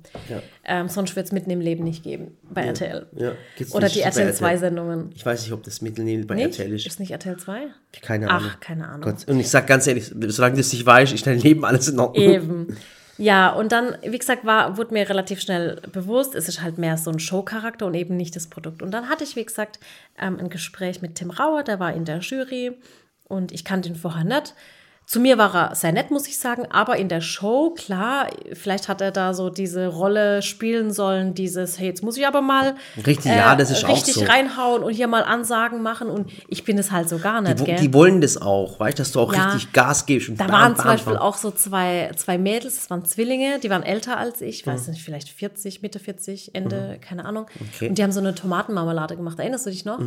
[0.67, 3.07] Ähm, sonst wird es mitten im Leben nicht geben bei RTL.
[3.17, 3.33] Ja.
[3.73, 4.35] Oder die RTL RTL.
[4.35, 5.11] 2 Sendungen.
[5.15, 6.59] Ich weiß nicht, ob das Mittelnehmen bei Nicht?
[6.59, 6.87] RTL ist.
[6.87, 7.67] Ist nicht RTL 2?
[8.01, 8.51] Keine Ach, Ahnung.
[8.61, 9.03] keine Ahnung.
[9.03, 9.29] Gott.
[9.29, 11.99] Und ich sag ganz ehrlich, solange du es nicht weißt, ist dein Leben alles in
[11.99, 12.25] Ordnung.
[12.25, 12.77] Eben.
[13.19, 16.97] Ja, und dann, wie gesagt, war, wurde mir relativ schnell bewusst, es ist halt mehr
[16.97, 18.83] so ein Showcharakter und eben nicht das Produkt.
[18.83, 19.79] Und dann hatte ich, wie gesagt,
[20.19, 22.73] ähm, ein Gespräch mit Tim Rauer, der war in der Jury
[23.29, 24.55] und ich kannte ihn vorher nicht.
[25.07, 28.89] Zu mir war er sehr nett, muss ich sagen, aber in der Show, klar, vielleicht
[28.89, 32.75] hat er da so diese Rolle spielen sollen, dieses, hey, jetzt muss ich aber mal
[32.97, 34.25] äh, Richtig, ja, das ist auch richtig so.
[34.25, 37.65] reinhauen und hier mal Ansagen machen und ich bin es halt so gar nicht, Die,
[37.65, 37.77] gell?
[37.77, 39.45] die wollen das auch, weißt du, dass du auch Ja.
[39.53, 40.31] richtig Gas gibst.
[40.31, 43.69] Und Da waren zum bam, Beispiel auch so zwei, zwei Mädels, das waren Zwillinge, die
[43.69, 44.71] waren älter als ich, Mhm.
[44.71, 47.45] weiß nicht, vielleicht 40, Mitte 40, Ende, keine Ahnung.
[47.75, 47.85] Okay.
[47.85, 47.89] Mhm.
[47.91, 49.99] Und die haben so eine Tomatenmarmelade gemacht, erinnerst du dich noch?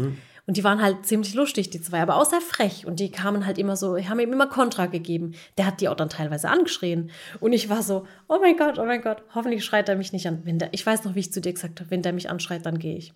[0.48, 2.88] Und die waren halt ziemlich lustig, die zwei, aber auch sehr frech.
[2.88, 5.36] Und die kamen halt immer so, haben ihm immer Kontra gegeben.
[5.58, 7.12] Der hat die auch dann teilweise angeschrien.
[7.42, 10.26] Und ich war so, oh mein Gott, oh mein Gott, hoffentlich schreit er mich nicht
[10.26, 10.42] an.
[10.46, 12.66] Wenn der, ich weiß noch, wie ich zu dir gesagt habe, wenn der mich anschreit,
[12.66, 13.14] dann gehe ich.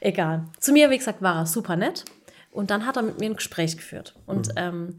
[0.00, 0.46] Egal.
[0.58, 2.04] Zu mir, wie gesagt, war er super nett.
[2.50, 4.14] Und dann hat er mit mir ein Gespräch geführt.
[4.26, 4.54] Und Mhm.
[4.56, 4.96] ähm,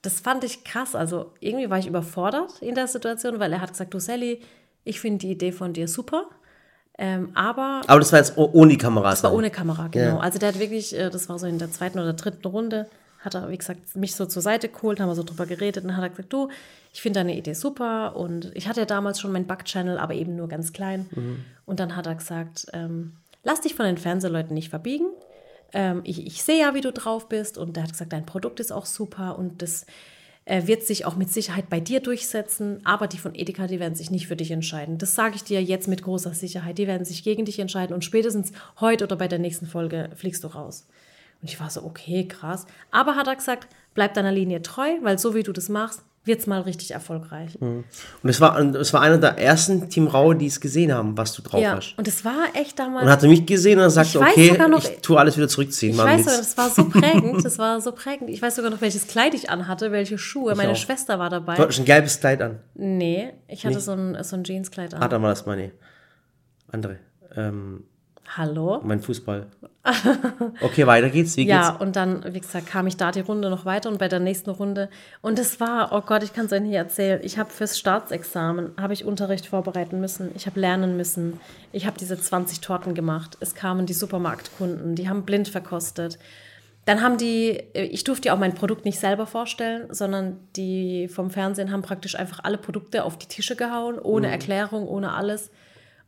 [0.00, 0.94] das fand ich krass.
[0.94, 4.40] Also irgendwie war ich überfordert in der Situation, weil er hat gesagt, du Sally,
[4.82, 6.24] ich finde die Idee von dir super.
[7.02, 9.22] Ähm, aber Aber das war jetzt oh- ohne die Kameras.
[9.22, 10.16] das war ohne Kamera, genau.
[10.16, 10.18] Ja.
[10.20, 12.88] Also der hat wirklich, äh, das war so in der zweiten oder dritten Runde,
[13.20, 15.88] hat er, wie gesagt, mich so zur Seite geholt, haben wir so drüber geredet und
[15.88, 16.50] dann hat er gesagt, du,
[16.92, 20.36] ich finde deine Idee super und ich hatte ja damals schon meinen Back-Channel, aber eben
[20.36, 21.08] nur ganz klein.
[21.64, 25.06] Und dann hat er gesagt, ähm, lass dich von den Fernsehleuten nicht verbiegen.
[25.72, 28.58] Ähm, ich, ich sehe ja, wie du drauf bist und der hat gesagt, dein Produkt
[28.60, 29.86] ist auch super und das
[30.50, 33.94] äh, wird sich auch mit Sicherheit bei dir durchsetzen, aber die von Edeka, die werden
[33.94, 34.98] sich nicht für dich entscheiden.
[34.98, 36.76] Das sage ich dir jetzt mit großer Sicherheit.
[36.76, 40.42] Die werden sich gegen dich entscheiden und spätestens heute oder bei der nächsten Folge fliegst
[40.42, 40.88] du raus.
[41.40, 42.66] Und ich war so, okay, krass.
[42.90, 46.46] Aber hat er gesagt, bleib deiner Linie treu, weil so wie du das machst, wird's
[46.46, 47.56] mal richtig erfolgreich.
[47.60, 47.84] Und
[48.22, 51.40] es war, es war einer der ersten Team Raue, die es gesehen haben, was du
[51.42, 51.94] drauf Ja, hast.
[51.96, 53.04] und es war echt damals.
[53.04, 55.48] Und hat er mich gesehen und dann sagte, Ich okay, noch- ich tue alles wieder
[55.48, 55.92] zurückziehen.
[55.92, 58.28] Ich weiß sogar, das war so prägend, das war so prägend.
[58.30, 60.54] Ich weiß sogar noch, welches Kleid ich anhatte, welche Schuhe.
[60.54, 60.76] Meine auch.
[60.76, 61.54] Schwester war dabei.
[61.56, 62.58] Du hattest ein gelbes Kleid an.
[62.74, 65.02] Nee, ich hatte so ein, so ein Jeanskleid an.
[65.02, 65.72] Ah, dann war das meine
[66.70, 66.98] andere.
[67.34, 67.84] Ähm,
[68.36, 68.80] Hallo?
[68.84, 69.46] mein Fußball.
[70.60, 71.36] Okay, weiter geht's.
[71.36, 71.80] Wie Ja, geht's?
[71.82, 74.50] und dann, wie gesagt, kam ich da die Runde noch weiter und bei der nächsten
[74.50, 74.88] Runde.
[75.22, 77.20] Und es war, oh Gott, ich kann es euch nicht erzählen.
[77.22, 80.30] Ich habe fürs Staatsexamen, habe ich Unterricht vorbereiten müssen.
[80.34, 81.40] Ich habe lernen müssen.
[81.72, 83.36] Ich habe diese 20 Torten gemacht.
[83.40, 86.18] Es kamen die Supermarktkunden, die haben blind verkostet.
[86.84, 91.30] Dann haben die, ich durfte ja auch mein Produkt nicht selber vorstellen, sondern die vom
[91.30, 94.32] Fernsehen haben praktisch einfach alle Produkte auf die Tische gehauen, ohne Mhm.
[94.32, 95.50] Erklärung, ohne alles.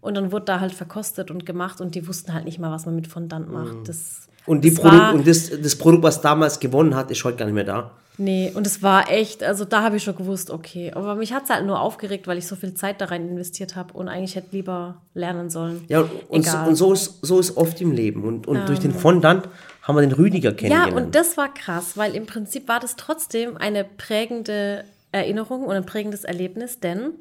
[0.03, 2.85] Und dann wurde da halt verkostet und gemacht und die wussten halt nicht mal, was
[2.85, 3.89] man mit Fondant macht.
[3.89, 4.33] Das, Mhm.
[4.45, 7.45] Und, die das Produkt, und das, das Produkt, was damals gewonnen hat, ist heute gar
[7.47, 7.93] nicht mehr da.
[8.19, 10.91] Nee, und es war echt, also da habe ich schon gewusst, okay.
[10.95, 13.75] Aber mich hat es halt nur aufgeregt, weil ich so viel Zeit da rein investiert
[13.77, 15.85] habe und eigentlich hätte lieber lernen sollen.
[15.89, 18.25] Ja, und, und, so, und so, ist, so ist oft im Leben.
[18.25, 19.49] Und, und durch den Fondant
[19.83, 20.93] haben wir den Rüdiger Ja, kennengelernt.
[20.95, 25.87] und das war krass, weil im Prinzip war das trotzdem eine prägende Erinnerung und ein
[25.87, 27.13] prägendes Erlebnis, denn,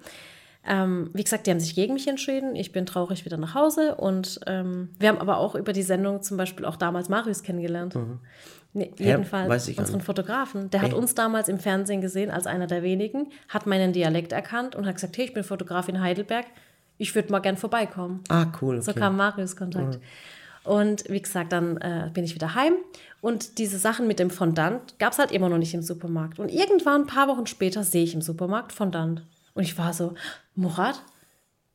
[0.67, 2.55] ähm, wie gesagt, die haben sich gegen mich entschieden.
[2.55, 6.21] Ich bin traurig wieder nach Hause und ähm, wir haben aber auch über die Sendung
[6.21, 7.97] zum Beispiel auch damals Marius kennengelernt.
[8.73, 10.01] Nee, jedenfalls gar unseren.
[10.01, 10.69] Fotografen.
[10.69, 10.95] Der hat Ey.
[10.97, 14.95] uns damals im Fernsehen gesehen als einer der wenigen, hat meinen Dialekt erkannt und hat
[14.95, 16.45] gesagt, hey, ich bin Fotograf in Heidelberg,
[16.97, 18.23] ich würde mal gern vorbeikommen.
[18.29, 18.81] ah, cool.
[18.81, 18.99] So Okay.
[18.99, 19.99] kam Marius Kontakt.
[20.63, 22.73] Und wie gesagt, dann äh, bin ich wieder heim.
[23.19, 26.37] Und diese Sachen mit dem Fondant gab es halt immer noch nicht im Supermarkt.
[26.37, 29.23] Und irgendwann, ein paar Wochen später, sehe ich im Supermarkt Fondant.
[29.53, 30.13] Und ich war so,
[30.55, 31.01] Murat,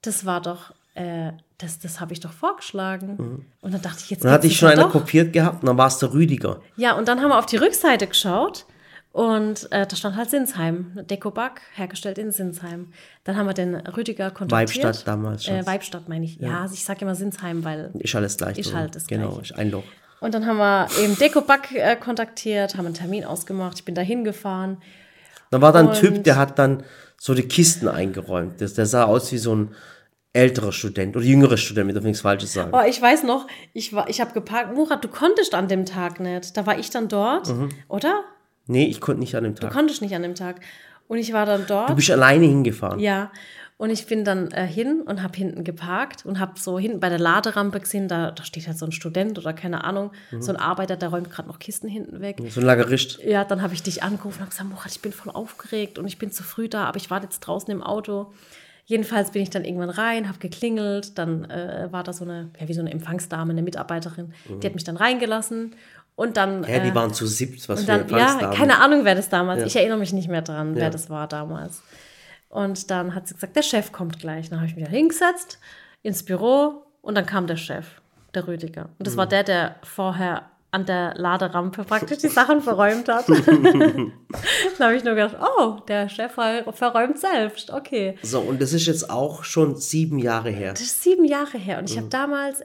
[0.02, 3.44] das war doch, äh, das, das habe ich doch vorgeschlagen.
[3.60, 4.24] Und dann dachte ich, jetzt Mhm.
[4.28, 4.92] Dann hatte ich schon ja einer doch.
[4.92, 6.60] kopiert gehabt und dann war es der Rüdiger.
[6.76, 8.66] Ja, und dann haben wir auf die Rückseite geschaut
[9.12, 12.92] und äh, da stand halt Sinsheim, Dekoback, hergestellt in Sinsheim.
[13.24, 14.84] Dann haben wir den Rüdiger kontaktiert.
[14.84, 15.48] Weibstadt damals.
[15.48, 16.36] Äh, Weibstadt meine ich.
[16.36, 18.58] Ja, ich sage immer Sinsheim, weil Ist alles gleich.
[18.58, 19.84] Ist halt das Genau, ist ein Loch.
[20.20, 23.78] Und dann haben wir eben Dekoback äh, kontaktiert, haben einen Termin ausgemacht.
[23.78, 24.78] Ich bin da hingefahren.
[25.50, 26.82] Dann war da ein Typ, der hat dann
[27.18, 28.60] so die Kisten eingeräumt.
[28.60, 29.74] Das, der sah aus wie so ein
[30.32, 32.70] älterer Student oder jüngerer Student, mit darf nichts Falsches sagen.
[32.74, 34.74] Oh, ich weiß noch, ich, war, ich habe geparkt.
[34.74, 36.56] Murat, du konntest an dem Tag nicht.
[36.56, 37.70] Da war ich dann dort, Mhm.
[37.88, 38.22] oder?
[38.66, 39.72] Nee, ich konnte nicht an dem Du Tag.
[39.72, 40.60] konntest nicht an dem Tag.
[41.08, 41.88] Und ich war dann dort.
[41.88, 42.98] Du bist alleine hingefahren.
[43.00, 43.30] Ja.
[43.78, 47.10] Und ich bin dann äh, hin und habe hinten geparkt und habe so hinten bei
[47.10, 50.40] der Laderampe gesehen, da, da steht halt so ein Student oder keine Ahnung, Mhm.
[50.40, 52.38] so ein Arbeiter, der räumt gerade noch Kisten hinten weg.
[52.48, 53.18] So ein Lagerist.
[53.22, 56.16] Ja, dann habe ich dich angerufen und gesagt, Murat, ich bin voll aufgeregt und ich
[56.16, 58.32] bin zu früh da, aber ich warte jetzt draußen im Auto.
[58.86, 62.68] Jedenfalls bin ich dann irgendwann rein, habe geklingelt, dann äh, war da so eine, ja,
[62.68, 65.74] wie so eine Empfangsdame, eine Mitarbeiterin, die hat mich dann reingelassen
[66.14, 66.60] und dann...
[66.60, 66.66] Mhm.
[66.68, 68.56] Ja, die äh, waren zu siebt, was für dann, ja, Empfangsdamen.
[68.56, 69.66] keine Ahnung, wer das damals, Ja.
[69.66, 70.82] ich erinnere mich nicht mehr dran, Ja.
[70.82, 71.82] wer das war damals.
[72.48, 74.48] Und dann hat sie gesagt, der Chef kommt gleich.
[74.50, 75.58] Dann habe ich mich da hingesetzt
[76.02, 77.86] ins Büro und dann kam der Chef,
[78.34, 78.90] der Rüdiger.
[78.98, 79.18] Und das Mhm.
[79.18, 83.26] war der, der vorher an der Laderampe praktisch die Sachen verräumt hat.
[83.28, 84.12] dann
[84.78, 87.70] habe ich nur gedacht, oh, der Chef ver- verräumt selbst.
[87.70, 88.16] Okay.
[88.22, 90.72] So, und das ist jetzt auch schon sieben Jahre her.
[90.72, 91.78] Das ist sieben Jahre her.
[91.78, 92.00] Und ich Mhm.
[92.00, 92.60] habe damals,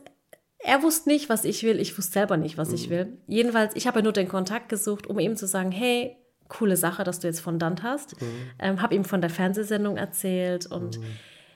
[0.60, 1.80] er wusste nicht, was ich will.
[1.80, 2.76] Ich wusste selber nicht, was Mhm.
[2.76, 3.17] ich will.
[3.28, 6.17] Jedenfalls, ich habe nur den Kontakt gesucht, um ihm zu sagen, hey,
[6.52, 8.22] coole Sache, dass du jetzt von Dant hast.
[8.22, 8.28] Mhm.
[8.60, 10.66] Ähm, habe ihm von der Fernsehsendung erzählt.
[10.66, 11.00] Und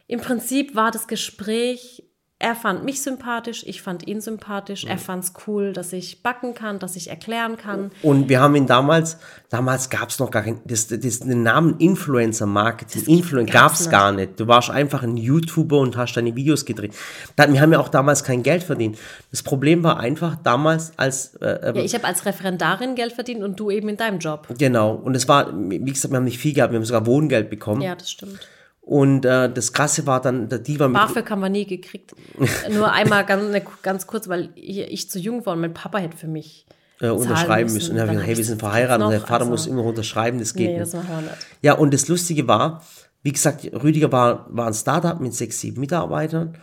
[0.07, 2.03] im Prinzip war das Gespräch,
[2.37, 4.83] er fand mich sympathisch, ich fand ihn sympathisch.
[4.83, 4.89] Mhm.
[4.89, 7.91] Er fand es cool, dass ich backen kann, dass ich erklären kann.
[8.01, 9.17] Und wir haben ihn damals,
[9.49, 13.89] damals gab es noch gar keinen, das, das, den Namen Influencer Marketing, Influencer gab es
[13.89, 14.37] gar nicht.
[14.37, 16.93] Du warst einfach ein YouTuber und hast deine Videos gedreht.
[17.37, 18.97] Da, wir haben ja auch damals kein Geld verdient.
[19.31, 23.57] Das Problem war einfach damals als, äh, Ja, ich habe als Referendarin Geld verdient und
[23.57, 24.47] du eben in deinem Job.
[24.57, 27.49] genau, und es war, wie gesagt, wir haben nicht viel gehabt, wir haben sogar Wohngeld
[27.49, 27.81] bekommen.
[27.81, 28.39] Ja, das stimmt.
[28.85, 32.13] Und äh, das Krasse war dann, der die war mit, BAföG haben wir nie gekriegt.
[32.71, 35.97] Nur einmal ganz, ne, ganz kurz, weil ich, ich zu jung war und mein Papa
[35.97, 36.67] hätte für mich
[37.01, 37.75] äh, unterschreiben müssen.
[37.77, 37.91] müssen.
[37.93, 39.83] Und dann Dann gesagt, hey, wir sind verheiratet und noch, der Vater also- muss immer
[39.83, 40.81] unterschreiben, das geht Nee, nicht.
[40.81, 41.47] das machen wir nicht.
[41.63, 42.83] Ja, und das Lustige war,
[43.23, 46.55] wie gesagt, Rüdiger war, war ein Startup mit sechs, sieben Mitarbeitern.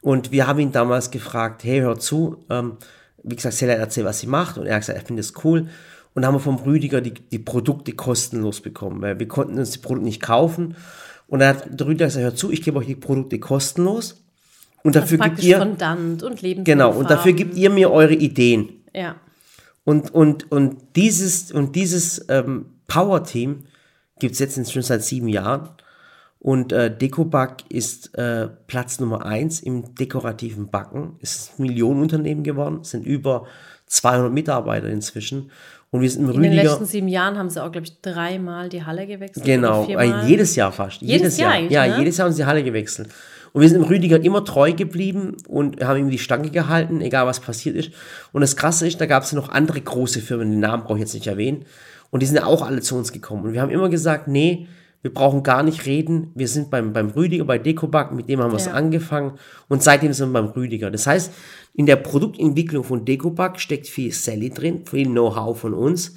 [0.00, 2.78] Und wir haben ihn damals gefragt, hey, hör zu, ähm,
[3.22, 4.56] wie gesagt, Sella erzählt, was sie macht.
[4.56, 5.68] Und er hat gesagt, er findet es cool.
[6.14, 9.78] Und haben wir vom Rüdiger die, die Produkte kostenlos bekommen, weil wir konnten uns die
[9.78, 10.74] Produkte nicht kaufen.
[11.28, 14.24] Und dann hat der Rüdiger gesagt, hör zu, ich gebe euch die Produkte kostenlos.
[14.82, 16.64] Und dafür gibt ihr, Fondant und Lebensmittel.
[16.64, 18.68] genau, und dafür gibt ihr mir eure Ideen.
[18.94, 19.16] Ja.
[19.84, 23.64] Und, und, und dieses, und dieses ähm, Power-Team
[24.18, 25.70] gibt es jetzt schon seit sieben Jahren.
[26.40, 31.16] Und äh, Decoback ist äh, Platz Nummer eins im dekorativen Backen.
[31.20, 33.46] Es ist ein Millionenunternehmen geworden, es sind über
[33.86, 35.50] 200 Mitarbeiter inzwischen.
[35.90, 36.70] Und wir sind im In den Rüdiger.
[36.70, 39.44] letzten sieben Jahren haben sie auch, glaube ich, dreimal die Halle gewechselt.
[39.44, 41.00] Genau, äh, jedes Jahr fast.
[41.00, 41.98] Jedes Jahr eigentlich, Ja, ne?
[41.98, 43.08] jedes Jahr haben sie die Halle gewechselt.
[43.54, 47.26] Und wir sind im Rüdiger immer treu geblieben und haben ihm die Stange gehalten, egal
[47.26, 47.90] was passiert ist.
[48.32, 51.02] Und das Krasse ist, da gab es noch andere große Firmen, den Namen brauche ich
[51.04, 51.64] jetzt nicht erwähnen.
[52.10, 53.44] Und die sind ja auch alle zu uns gekommen.
[53.44, 54.66] Und wir haben immer gesagt, nee,
[55.02, 56.32] wir brauchen gar nicht reden.
[56.34, 58.72] Wir sind beim, beim Rüdiger, bei Decoback, mit dem haben wir es Ja.
[58.72, 59.38] angefangen.
[59.68, 60.90] Und seitdem sind wir beim Rüdiger.
[60.90, 61.32] Das heißt,
[61.74, 66.14] in der Produktentwicklung von Decoback steckt viel Sally drin, viel Know-how von uns.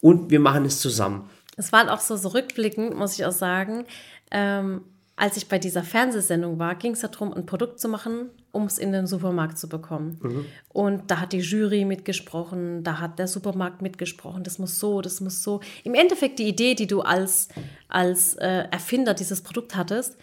[0.00, 1.28] Und wir machen es zusammen.
[1.56, 3.84] Es war halt auch so, so rückblickend, muss ich auch sagen.
[4.30, 4.80] Ähm,
[5.16, 8.78] als ich bei dieser Fernsehsendung war, ging es darum, ein Produkt zu machen, um es
[8.78, 10.18] in den Supermarkt zu bekommen.
[10.22, 10.46] Mhm.
[10.68, 15.20] Und da hat die Jury mitgesprochen, da hat der Supermarkt mitgesprochen, das muss so, das
[15.20, 15.60] muss so.
[15.84, 17.48] Im Endeffekt die Idee, die du als,
[17.88, 20.16] als äh, Erfinder dieses Produkt hattest,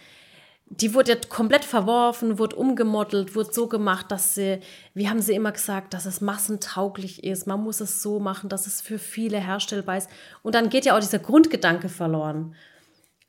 [0.72, 4.60] die wurde ja komplett verworfen, wurde umgemodelt, wurde so gemacht, dass sie,
[4.94, 7.48] wie haben sie immer gesagt, dass es massentauglich ist.
[7.48, 10.08] Man muss es so machen, dass es für viele herstellbar ist.
[10.42, 12.54] Und dann geht ja auch dieser Grundgedanke verloren.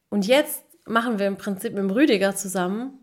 [0.09, 2.99] Und jetzt machen wir im Prinzip mit dem Rüdiger zusammen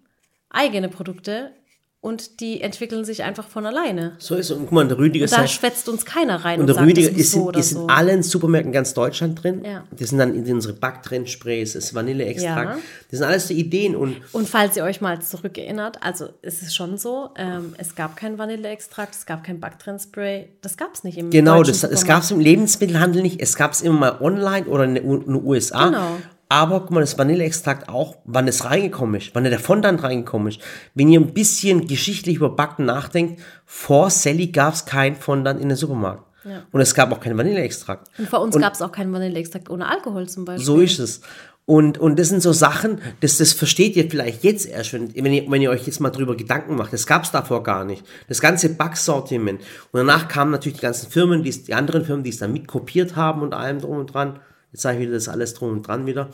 [0.50, 1.52] eigene Produkte
[2.00, 4.14] und die entwickeln sich einfach von alleine.
[4.18, 4.56] So ist es.
[4.56, 6.87] Und guck mal, der Rüdiger ist Da schwätzt uns keiner rein Und und, der sagt,
[6.87, 7.82] Rüdiger das ist, so in, ist so.
[7.84, 9.64] in allen Supermärkten ganz Deutschland drin.
[9.64, 9.84] Ja.
[9.90, 12.76] Das sind dann in unsere Backtrend-Sprays, das Vanilleextrakt.
[12.76, 12.82] Ja.
[13.11, 13.96] Das sind alles so Ideen.
[13.96, 18.16] Und Und falls ihr euch mal zurückerinnert, also es ist schon so, ähm, es gab
[18.16, 22.06] kein Vanilleextrakt, es gab kein Backtrendspray, das gab es nicht im genau, das, es Supermarkt.
[22.06, 23.40] gab es im Lebensmittelhandel nicht.
[23.40, 25.87] Es gab es immer mal online oder in den USA.
[25.87, 26.18] Genau.
[26.50, 30.61] Aber guck mal, das Vanilleextrakt auch, wann es reingekommen ist, wann der Fondant reingekommen ist.
[30.94, 35.68] Wenn ihr ein bisschen geschichtlich über Backen nachdenkt, vor Sally gab es kein Fondant in
[35.68, 36.24] den Supermarkt.
[36.44, 36.62] Ja.
[36.72, 38.08] Und es gab auch keinen Vanilleextrakt.
[38.18, 40.64] Und bei uns gab es auch keinen Vanilleextrakt ohne Alkohol zum Beispiel.
[40.64, 41.20] So ist es.
[41.66, 45.34] Und, und das sind so Sachen, das, das versteht ihr vielleicht jetzt erst, wenn, wenn,
[45.34, 46.94] ihr, wenn ihr euch jetzt mal drüber Gedanken macht.
[46.94, 48.06] Das gab es davor gar nicht.
[48.26, 49.61] Das ganze Backsortiment.
[49.92, 53.16] Und danach kamen natürlich die ganzen Firmen, die, die anderen Firmen, die es dann mitkopiert
[53.16, 54.40] haben und allem drum und dran.
[54.72, 56.28] Jetzt sage ich wieder das alles drum und dran wieder.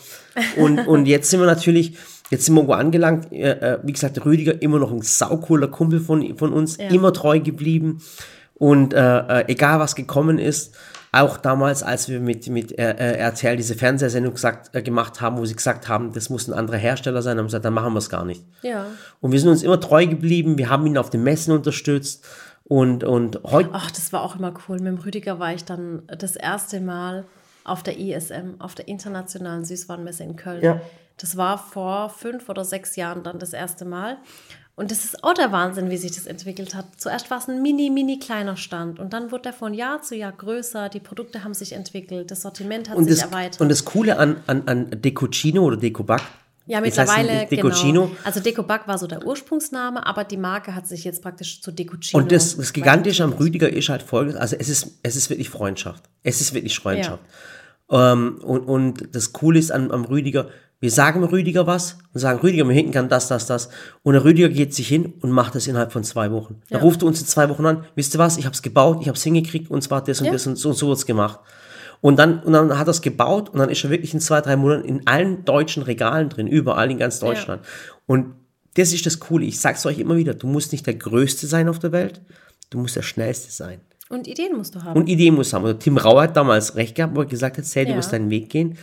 [0.57, 1.97] Und, und jetzt sind wir natürlich,
[2.31, 3.33] jetzt sind wir irgendwo angelangt.
[3.33, 6.89] Äh, äh, wie gesagt, Rüdiger immer noch ein saucooler Kumpel von, von uns, Ja.
[6.89, 8.03] immer treu geblieben.
[8.55, 10.75] Und äh, äh, egal was gekommen ist,
[11.13, 15.39] auch damals, als wir mit, mit äh, äh, RTL diese Fernsehsendung gesagt, äh, gemacht haben,
[15.39, 17.93] wo sie gesagt haben, das muss ein anderer Hersteller sein, haben wir gesagt, dann machen
[17.93, 18.43] wir es gar nicht.
[18.63, 18.87] Ja.
[19.21, 22.25] Und wir sind uns immer treu geblieben, wir haben ihn auf den Messen unterstützt
[22.65, 24.79] und, und heute, Ach, das war auch immer cool.
[24.79, 27.25] Mit dem Rüdiger war ich dann das erste Mal
[27.65, 30.63] auf der ISM, auf der Internationalen Süßwarenmesse in Köln.
[30.63, 30.81] Ja.
[31.17, 34.19] Das war vor fünf oder sechs Jahren dann das erste Mal.
[34.77, 36.87] Und das ist auch der Wahnsinn, wie sich das entwickelt hat.
[36.97, 40.17] Zuerst war es ein mini, mini kleiner Stand und dann wurde er von Jahr zu
[40.17, 40.89] Jahr größer.
[40.89, 43.61] Die Produkte haben sich entwickelt, das Sortiment hat Und sich das, erweitert.
[43.61, 46.23] und das Coole an, an, an Decocino oder Decobac,
[46.67, 48.11] ja, mittlerweile, genau.
[48.25, 52.23] Also Decobac war so der Ursprungsname, aber die Marke hat sich jetzt praktisch zu Decocino.
[52.23, 53.35] Und das, das Gigantische am.
[53.35, 56.05] Rüdiger ist halt folgendes, also es ist, es ist wirklich Freundschaft.
[56.23, 57.23] Es ist wirklich Freundschaft.
[57.91, 60.49] Ähm, und, und das Coole ist am, am Rüdiger,
[60.81, 63.71] wir sagen Rüdiger was und sagen, Rüdiger, wir hinten kann das, das, das.
[64.03, 66.61] Und der Rüdiger geht sich hin und macht das innerhalb von zwei Wochen.
[66.69, 68.99] Dann ruft er uns in zwei Wochen an, wisst ihr was, ich habe es gebaut,
[69.01, 70.33] ich habe es hingekriegt und zwar das und Ja.
[70.33, 71.41] das und so, und so wird's gemacht.
[72.03, 74.43] Und dann, und dann hat er es gebaut und dann ist er wirklich in zwei,
[74.43, 77.63] drei Monaten in allen deutschen Regalen drin, überall in ganz Deutschland.
[78.05, 78.35] Und
[78.75, 79.47] das ist das Coole.
[79.47, 82.21] Ich sag's euch immer wieder, du musst nicht der Größte sein auf der Welt,
[82.69, 83.81] du musst der Schnellste sein.
[84.11, 84.97] Und Ideen musst du haben.
[84.99, 85.65] Und Ideen muss haben.
[85.65, 87.97] Also Tim Rauer hat damals recht gehabt, wo er gesagt hat, Sally, du Ja.
[87.97, 88.77] musst deinen Weg gehen.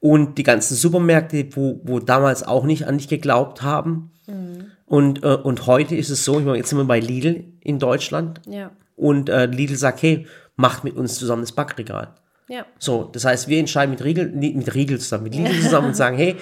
[0.00, 4.10] Und die ganzen Supermärkte, wo, wo damals auch nicht an dich geglaubt haben.
[4.26, 4.66] Mhm.
[4.86, 7.78] Und, äh, und heute ist es so, ich meine, jetzt sind wir bei Lidl in
[7.78, 8.40] Deutschland.
[8.48, 12.14] ja, Und äh, Lidl sagt, hey, macht mit uns zusammen das Backregal.
[12.48, 12.64] ja.
[12.78, 16.16] So, das heißt, wir entscheiden mit Riegel, mit Riegel zusammen, mit Lidl zusammen und sagen,
[16.16, 16.36] hey,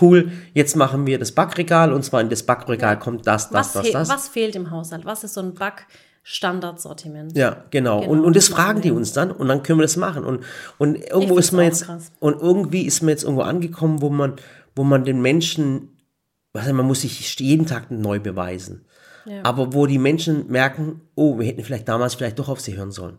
[0.00, 3.82] cool, jetzt machen wir das Backregal und zwar in das Backregal kommt das, das, Was,
[3.84, 4.08] das, das.
[4.08, 5.04] was fehlt im Haushalt?
[5.04, 5.54] Was ist so ein
[6.28, 7.36] Back-Standardsortiment?
[7.36, 8.00] Ja, genau.
[8.00, 10.24] Genau, und, und das fragen die uns dann und dann können wir das machen.
[10.24, 10.44] Und,
[10.76, 12.12] und irgendwo ist man jetzt, krass.
[12.20, 14.34] und irgendwie ist man jetzt irgendwo angekommen, wo man,
[14.76, 15.96] wo man den Menschen,
[16.52, 18.84] was heißt, man muss sich jeden Tag neu beweisen.
[19.24, 19.40] Ja.
[19.42, 22.92] Aber wo die Menschen merken, oh, wir hätten vielleicht damals vielleicht doch auf sie hören
[22.92, 23.18] sollen.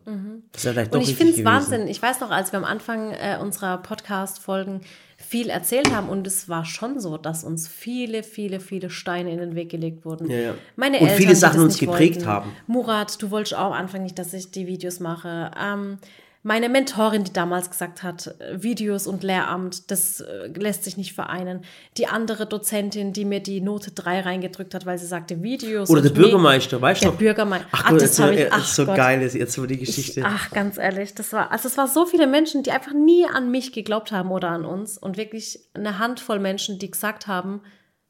[0.51, 1.05] Das wäre vielleicht doch Mhm.
[1.05, 1.45] Und ich finde es.
[1.45, 1.87] Wahnsinn.
[1.87, 4.81] Ich weiß noch, als wir am Anfang äh, unserer Podcast-Folgen
[5.21, 9.37] viel erzählt haben und es war schon so, dass uns viele, viele, viele Steine in
[9.37, 10.29] den Weg gelegt wurden.
[10.29, 10.53] Ja, ja.
[10.77, 12.27] Meine Und Eltern, viele Sachen uns geprägt wollten.
[12.27, 12.51] haben.
[12.67, 15.51] Murat, du wolltest auch am Anfang nicht, dass ich die Videos mache.
[15.61, 15.99] Ähm,
[16.41, 21.65] meine Mentorin, die damals gesagt hat, Videos und Lehramt, das äh, lässt sich nicht vereinen.
[21.97, 25.89] Die andere Dozentin, die mir die Note 3 reingedrückt hat, weil sie sagte, Videos.
[25.89, 27.19] Oder und der Me- Bürgermeister, weißt du Der noch?
[27.19, 27.67] Bürgermeister.
[27.71, 28.49] Ach, Ach, das jetzt so, ich.
[28.63, 28.95] so Gott.
[28.95, 30.21] geil ist jetzt so die Geschichte.
[30.25, 33.51] Ach, ganz ehrlich, das war, also es war so viele Menschen, die einfach nie an
[33.51, 37.61] mich geglaubt haben oder an uns und wirklich eine Handvoll Menschen, die gesagt haben,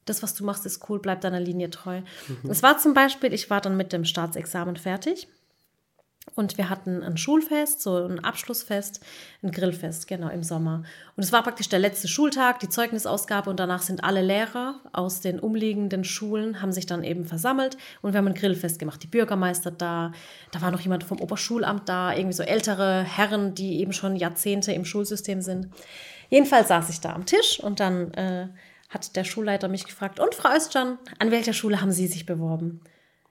[0.05, 2.01] das, was du machst, ist cool, bleib deiner Linie treu.
[2.27, 2.49] Mhm.
[2.49, 5.27] Es war zum Beispiel, ich war dann mit dem Staatsexamen fertig
[6.35, 9.01] und wir hatten ein Schulfest, so ein Abschlussfest,
[9.43, 10.83] ein Grillfest, genau, im Sommer.
[11.15, 15.21] Und es war praktisch der letzte Schultag, die Zeugnisausgabe und danach sind alle Lehrer aus
[15.21, 19.03] den umliegenden Schulen, haben sich dann eben versammelt und wir haben ein Grillfest gemacht.
[19.03, 20.11] Die Bürgermeister da,
[20.51, 24.71] da war noch jemand vom Oberschulamt da, irgendwie so ältere Herren, die eben schon Jahrzehnte
[24.71, 25.69] im Schulsystem sind.
[26.29, 28.47] Jedenfalls saß ich da am Tisch und dann äh,
[28.89, 32.81] hat der Schulleiter mich gefragt, und Frau Özcan, an welcher Schule haben Sie sich beworben?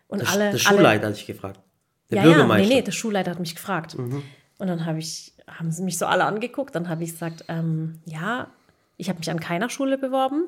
[0.06, 1.60] Und Der, alle, der alle, Schulleiter hat sich gefragt.
[2.10, 2.54] Der ja, Bürgermeister.
[2.54, 2.62] Mhm.
[2.62, 3.94] Ja, nee, nee, der Schulleiter hat mich gefragt.
[3.94, 6.74] Und dann habe ich, haben sie mich so alle angeguckt.
[6.74, 8.48] Dann habe ich gesagt, ähm, ja,
[8.96, 10.46] ich habe mich an keiner Schule beworben,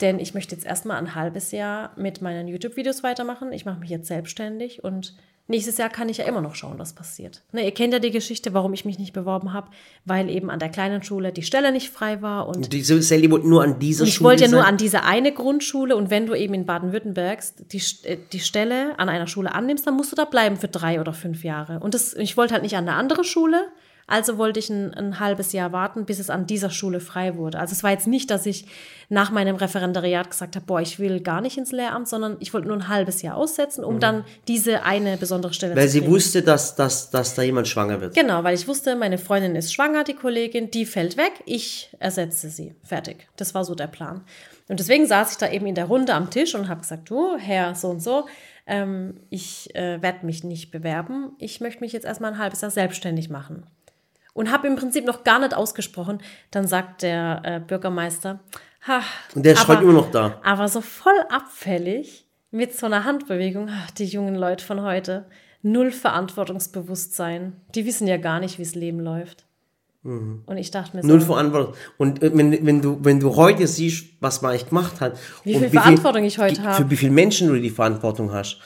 [0.00, 3.52] denn ich möchte jetzt erstmal ein halbes Jahr mit meinen YouTube-Videos weitermachen.
[3.52, 5.16] Ich mache mich jetzt selbstständig und
[5.48, 7.42] nächstes Jahr kann ich ja immer noch schauen, was passiert.
[7.52, 9.68] Ne, ihr kennt ja die Geschichte, warum ich mich nicht beworben habe,
[10.04, 13.48] weil eben an der kleinen Schule die Stelle nicht frei war und Diese Sally wollte
[13.48, 14.70] nur an dieser und ich Schule wollte ja nur sein.
[14.70, 19.08] an diese eine Grundschule und wenn du eben in Baden-Württemberg die, äh, die Stelle an
[19.08, 21.80] einer Schule annimmst, dann musst du da bleiben für drei oder fünf Jahre.
[21.80, 23.68] Und das, ich wollte halt nicht an eine andere Schule,
[24.06, 27.58] also wollte ich ein, ein halbes Jahr warten, bis es an dieser Schule frei wurde.
[27.58, 28.66] Also es war jetzt nicht, dass ich
[29.08, 32.68] nach meinem Referendariat gesagt habe, boah, ich will gar nicht ins Lehramt, sondern ich wollte
[32.68, 35.78] nur ein halbes Jahr aussetzen, um dann diese eine besondere Stelle Mhm.
[35.78, 36.12] Weil zu sie kriegen.
[36.12, 38.14] wusste, dass, dass, dass da jemand schwanger wird.
[38.14, 42.48] Genau, weil ich wusste, meine Freundin ist schwanger, die Kollegin, die fällt weg, ich ersetze
[42.48, 42.74] sie.
[42.84, 43.26] Fertig.
[43.36, 44.22] Das war so der Plan.
[44.68, 47.36] Und deswegen saß ich da eben in der Runde am Tisch und habe gesagt, du,
[47.38, 48.26] Herr so und so,
[48.66, 51.30] ähm, ich äh, werde mich nicht bewerben.
[51.38, 53.64] Ich möchte mich jetzt erstmal ein halbes Jahr selbstständig machen.
[54.36, 56.18] Und habe im Prinzip noch gar nicht ausgesprochen.
[56.50, 58.40] Dann sagt der äh, Bürgermeister,
[58.86, 59.00] ha,
[59.34, 60.38] Und der schreit immer noch da.
[60.44, 65.24] aber so voll abfällig mit so einer Handbewegung, ach, die jungen Leute von heute,
[65.62, 67.54] null Verantwortungsbewusstsein.
[67.74, 69.44] Die wissen ja gar nicht, wie das Leben läuft.
[70.02, 71.14] Und ich dachte mir so, Mhm.
[71.14, 71.74] Null Verantwortung.
[71.96, 75.18] Und äh, wenn, wenn, du, wenn du heute siehst, was man eigentlich gemacht hat.
[75.42, 76.84] Wie viel Verantwortung ich heute habe.
[76.84, 78.60] Für wie viele Menschen du die Verantwortung hast.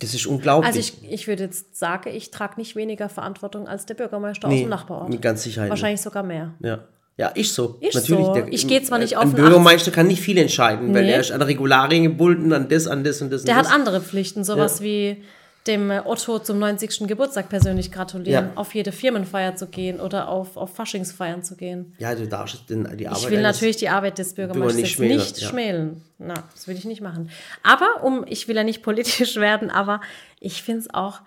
[0.00, 0.66] Das ist unglaublich.
[0.66, 4.52] also ich, ich würde jetzt sagen, ich trage nicht weniger Verantwortung als der Bürgermeister aus
[4.54, 5.08] Nee, dem Nachbarort.
[5.08, 6.54] mit ganz Sicherheit Wahrscheinlich sogar mehr.
[6.60, 6.80] Ja.
[7.16, 7.78] Ja, ist so.
[7.80, 8.26] Ist Natürlich.
[8.26, 8.34] so.
[8.34, 11.12] Der, Ich gehe zwar nicht auf Ein den Bürgermeister kann nicht viel entscheiden, weil Nee.
[11.12, 13.72] er ist an Regularien gebunden, an das, an das und das Der und hat das.
[13.72, 14.84] andere Pflichten, sowas Ja.
[14.84, 15.22] wie
[15.66, 17.06] dem äh, Otto zum 90.
[17.06, 18.52] Geburtstag persönlich gratulieren, Ja.
[18.54, 21.94] auf jede Firmenfeier zu gehen oder auf, auf Faschingsfeiern zu gehen.
[21.98, 24.96] Ja, du darfst den, die Arbeit Ich will natürlich die Arbeit des Bürgermeisters nicht nicht,
[24.96, 25.48] schmälern, nicht ja.
[25.48, 26.02] schmälen.
[26.18, 27.30] Na, das will ich nicht machen.
[27.62, 30.00] Aber, um, ich will ja nicht politisch werden, aber
[30.40, 31.20] ich finde es auch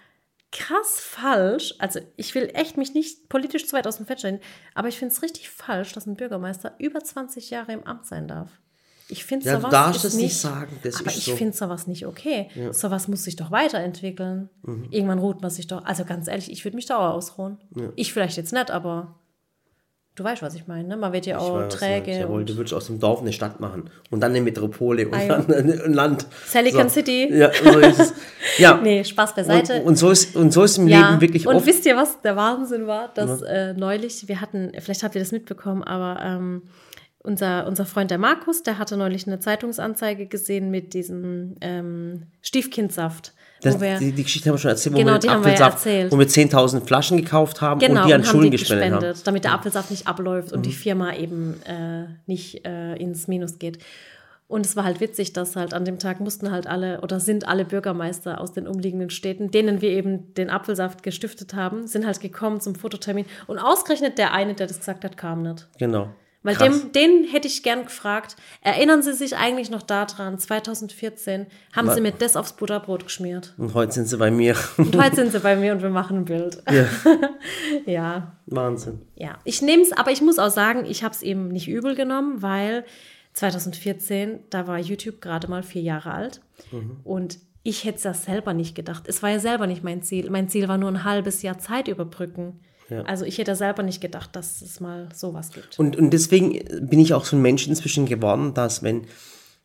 [0.52, 1.76] krass falsch.
[1.80, 4.40] Also ich will echt mich nicht politisch zu weit aus dem Fett stellen,
[4.74, 8.28] aber ich finde es richtig falsch, dass ein Bürgermeister über 20 Jahre im Amt sein
[8.28, 8.50] darf.
[9.12, 11.36] Ich finde Ja, du sowas darfst ist es nicht sagen, das aber ich so.
[11.36, 12.48] finde sowas nicht okay.
[12.72, 14.50] Sowas muss sich doch weiterentwickeln.
[14.64, 14.88] Mhm.
[14.90, 15.84] Irgendwann ruht man sich doch.
[15.86, 17.58] Also ganz ehrlich, ich würde mich da auch ausruhen.
[17.96, 19.16] Ich vielleicht jetzt nicht, aber
[20.16, 20.88] du weißt, was ich meine.
[20.88, 20.98] Ne?
[20.98, 22.12] Man wird ja auch weiß, du träge.
[22.20, 25.14] Jawohl, und du würdest aus dem Dorf eine Stadt machen und dann eine Metropole und
[25.14, 25.38] Ah, ja.
[25.40, 26.26] dann ein Land.
[26.46, 27.28] Silicon City.
[27.34, 28.14] Ja, so ist es.
[28.58, 28.78] Ja.
[28.84, 29.76] Nee, Spaß beiseite.
[29.82, 31.66] Und, und, so ist, und so ist im Ja, Leben wirklich und oft.
[31.66, 33.10] wisst ihr, was der Wahnsinn war?
[33.14, 36.62] Dass äh, neulich, wir hatten, vielleicht habt ihr das mitbekommen, aber ähm,
[37.24, 43.34] unser, unser Freund der Markus, der hatte neulich eine Zeitungsanzeige gesehen mit diesem ähm, Stiefkindsaft.
[43.62, 45.44] Das, wo wir, die, die Geschichte haben wir schon erzählt, wo Genau, wir den haben
[45.46, 46.12] wir ja Apfelsaft, erzählt.
[46.12, 48.86] wo wir 10.000 Flaschen gekauft haben genau, und die an und haben Schulen die gespendet,
[48.90, 49.24] gespendet, haben.
[49.26, 50.64] damit der Apfelsaft nicht abläuft und Mhm.
[50.64, 53.78] die Firma eben äh, nicht äh, ins Minus geht.
[54.48, 57.48] Und es war halt witzig, dass halt an dem Tag mussten halt alle oder sind
[57.48, 62.20] alle Bürgermeister aus den umliegenden Städten, denen wir eben den Apfelsaft gestiftet haben, sind halt
[62.20, 63.26] gekommen zum Fototermin.
[63.48, 65.70] Und ausgerechnet der eine, der das gesagt hat, kam nicht.
[65.78, 66.10] Genau.
[66.44, 66.82] Weil Krass.
[66.82, 71.94] dem, den hätte ich gern gefragt, erinnern Sie sich eigentlich noch daran, 2014 haben Wa-
[71.94, 73.54] Sie mir das aufs Butterbrot geschmiert.
[73.60, 74.56] Und heute sind sie bei mir.
[74.78, 76.64] Und heute sind Sie bei mir und wir machen ein Bild.
[76.68, 76.86] ja,
[77.86, 78.32] ja.
[78.48, 79.02] Wahnsinn.
[79.16, 81.94] Ja, ich nehme es, aber ich muss auch sagen, ich habe es eben nicht übel
[81.96, 82.86] genommen, weil
[83.34, 86.42] 2014, da war YouTube gerade mal vier Jahre alt
[87.04, 89.04] und ich hätte es ja selber nicht gedacht.
[89.08, 90.30] Es war ja selber nicht mein Ziel.
[90.32, 92.60] Mein Ziel war nur ein halbes Jahr Zeit überbrücken.
[92.92, 93.02] Ja.
[93.04, 95.80] Also ich hätte selber nicht gedacht, dass es mal sowas gibt.
[95.80, 99.06] Und, und deswegen bin ich auch so ein Mensch inzwischen geworden, dass wenn,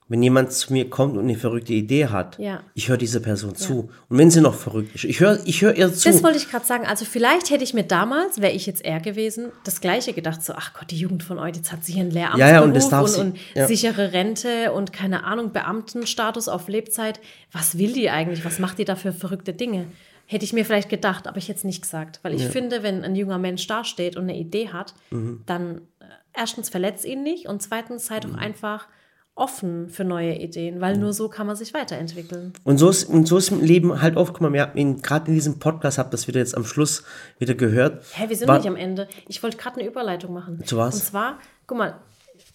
[0.09, 2.61] wenn jemand zu mir kommt und eine verrückte Idee hat, Ja.
[2.75, 3.91] ich höre dieser Person zu.
[4.09, 6.09] Und wenn sie noch verrückt ist, ich höre ich höre ihr zu.
[6.09, 6.87] Das wollte ich gerade sagen.
[6.87, 10.45] Also vielleicht hätte ich mir damals, wäre ich jetzt er gewesen, das Gleiche gedacht.
[10.45, 12.63] So, ach Gott, die Jugend von heute, jetzt hat sie hier einen Lehramtsberuf Ja, ja,
[12.63, 13.67] und das darf und, sie- und ja.
[13.67, 17.19] sichere Rente und keine Ahnung, Beamtenstatus auf Lebzeit.
[17.51, 18.45] Was will die eigentlich?
[18.45, 19.87] Was macht die da für verrückte Dinge?
[20.27, 22.21] Hätte ich mir vielleicht gedacht, aber ich hätte es nicht gesagt.
[22.23, 25.43] Weil ich finde, wenn ein junger Mensch dasteht und eine Idee hat, Mhm.
[25.47, 26.05] dann äh,
[26.35, 28.21] erstens verletzt ihn nicht und zweitens sei Mhm.
[28.23, 28.89] doch einfach
[29.39, 32.55] offen für neue Ideen, weil nur so kann man sich weiterentwickeln.
[32.65, 35.29] Und so ist, und so ist im Leben halt oft, guck mal, wir haben gerade
[35.29, 37.05] in diesem Podcast, habt ihr das wieder jetzt am Schluss
[37.39, 38.03] wieder gehört.
[38.15, 39.09] Hä, wir sind war- nicht am Ende.
[39.29, 40.63] Ich wollte gerade eine Überleitung machen.
[40.65, 40.95] Zu was?
[40.95, 42.01] Und zwar, guck mal,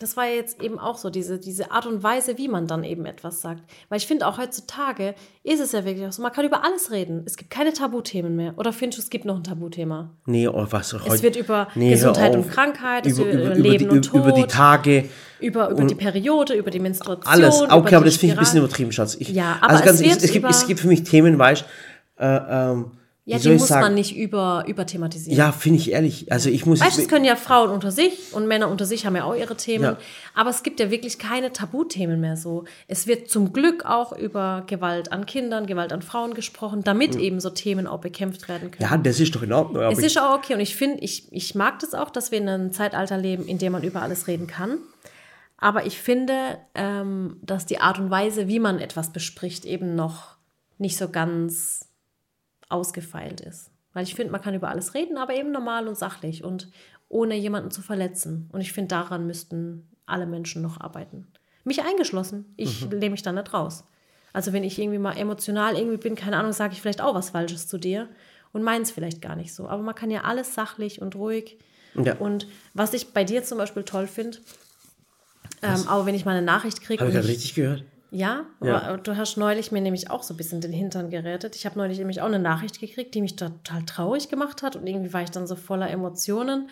[0.02, 3.06] das war jetzt eben auch so, diese, diese Art und Weise, wie man dann eben
[3.06, 3.64] etwas sagt.
[3.90, 6.92] Weil ich finde, auch heutzutage ist es ja wirklich auch so, man kann über alles
[6.92, 7.24] reden.
[7.26, 8.54] Es gibt keine Tabuthemen mehr.
[8.58, 10.10] Oder findest du, es gibt noch ein Tabuthema?
[10.26, 11.14] Nee, oh, was heute.
[11.14, 14.32] Es wird über Nee, Gesundheit und Krankheit, über, über, über Leben die, und Tod, über
[14.32, 17.32] die Tage, über, über die Periode, über die Menstruation.
[17.32, 17.62] alles.
[17.62, 19.16] Okay, aber das finde ich ein bisschen übertrieben, Schatz.
[19.20, 21.66] Ich, Ja, aber also ganz es es, gibt, es gibt für mich Themen, weißt
[22.18, 22.92] äh, ähm,
[23.24, 23.82] Ja, die muss sagen?
[23.82, 25.38] man nicht über, überthematisieren.
[25.38, 26.32] Ja, finde ich ehrlich.
[26.32, 26.80] Also ich muss.
[26.80, 29.36] Weißt du, es können ja Frauen unter sich und Männer unter sich haben ja auch
[29.36, 29.84] ihre Themen.
[29.84, 29.98] Ja.
[30.34, 32.64] Aber es gibt ja wirklich keine Tabuthemen mehr so.
[32.88, 37.40] Es wird zum Glück auch über Gewalt an Kindern, Gewalt an Frauen gesprochen, damit eben
[37.40, 38.90] so Themen auch bekämpft werden können.
[38.90, 39.84] ja, das ist doch in Ordnung.
[39.84, 42.50] Es ist auch okay und ich finde, ich, ich mag das auch, dass wir in
[42.50, 44.80] einem Zeitalter leben, in dem man über alles reden kann.
[45.58, 50.38] Aber ich finde, ähm, dass die Art und Weise, wie man etwas bespricht, eben noch
[50.80, 51.91] nicht so ganz
[52.72, 53.72] ausgefeilt ist.
[53.94, 56.70] Weil ich finde, man kann über alles reden, aber eben normal und sachlich und
[57.10, 58.50] ohne jemanden zu verletzen.
[58.54, 61.28] Und ich finde, daran müssten alle Menschen noch arbeiten.
[61.66, 62.46] Mich eingeschlossen.
[62.58, 62.92] Ich Mhm.
[62.92, 63.84] lehne mich da nicht raus.
[64.34, 67.32] Also wenn ich irgendwie mal emotional irgendwie bin, keine Ahnung, sage ich vielleicht auch was
[67.32, 68.08] Falsches zu dir
[68.54, 69.68] und meins vielleicht gar nicht so.
[69.68, 71.58] Aber man kann ja alles sachlich und ruhig.
[71.96, 72.16] Ja.
[72.16, 74.38] Und was ich bei dir zum Beispiel toll finde,
[75.62, 77.02] ähm, auch wenn ich mal eine Nachricht kriege.
[77.04, 77.84] Habe ich ich- richtig gehört?
[78.12, 78.98] Ja, Ja.
[78.98, 81.56] du hast neulich mir nämlich auch so ein bisschen den Hintern gerettet.
[81.56, 84.86] Ich habe neulich nämlich auch eine Nachricht gekriegt, die mich total traurig gemacht hat und
[84.86, 86.70] irgendwie war ich dann so voller Emotionen.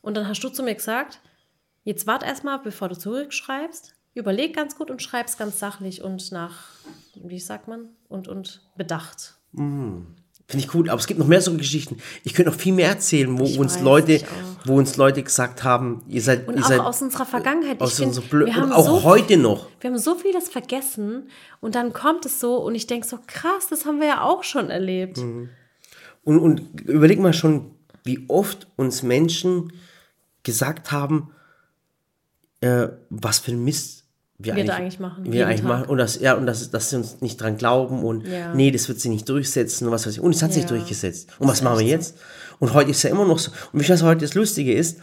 [0.00, 1.20] Und dann hast du zu mir gesagt,
[1.84, 6.66] jetzt wart erstmal, bevor du zurückschreibst, überleg ganz gut und schreib's ganz sachlich und nach,
[7.14, 9.34] wie sagt man, und, und bedacht.
[10.52, 11.96] Finde ich gut, aber es gibt noch mehr so Geschichten.
[12.24, 14.20] Ich könnte noch viel mehr erzählen, wo Ich uns Leute,
[14.66, 17.80] wo uns Leute gesagt haben, ihr seid, Und ihr auch seid aus unserer Vergangenheit.
[17.80, 19.68] aus ich find, Blö wir und haben auch so heute noch.
[19.80, 21.30] Wir haben so vieles vergessen
[21.60, 24.44] und dann kommt es so und ich denke so, krass, das haben wir ja auch
[24.44, 25.16] schon erlebt.
[25.16, 25.48] Mhm.
[26.22, 27.70] Und, und überleg mal schon,
[28.04, 29.72] wie oft uns Menschen
[30.42, 31.30] gesagt haben,
[32.60, 34.01] äh, was für ein Mist
[34.44, 35.68] wir, Wir da eigentlich machen, Wir eigentlich Tag.
[35.68, 35.84] machen.
[35.88, 38.54] Und das, ja, und das, dass sie uns nicht dran glauben und Ja.
[38.54, 40.20] nee, das wird sie nicht durchsetzen und was weiß ich.
[40.20, 40.68] Und es hat sich Ja.
[40.68, 41.28] durchgesetzt.
[41.38, 42.16] Und Das was machen wir jetzt?
[42.58, 43.50] Und heute ist ja immer noch so.
[43.72, 44.98] Und wie was heute das Lustige ist,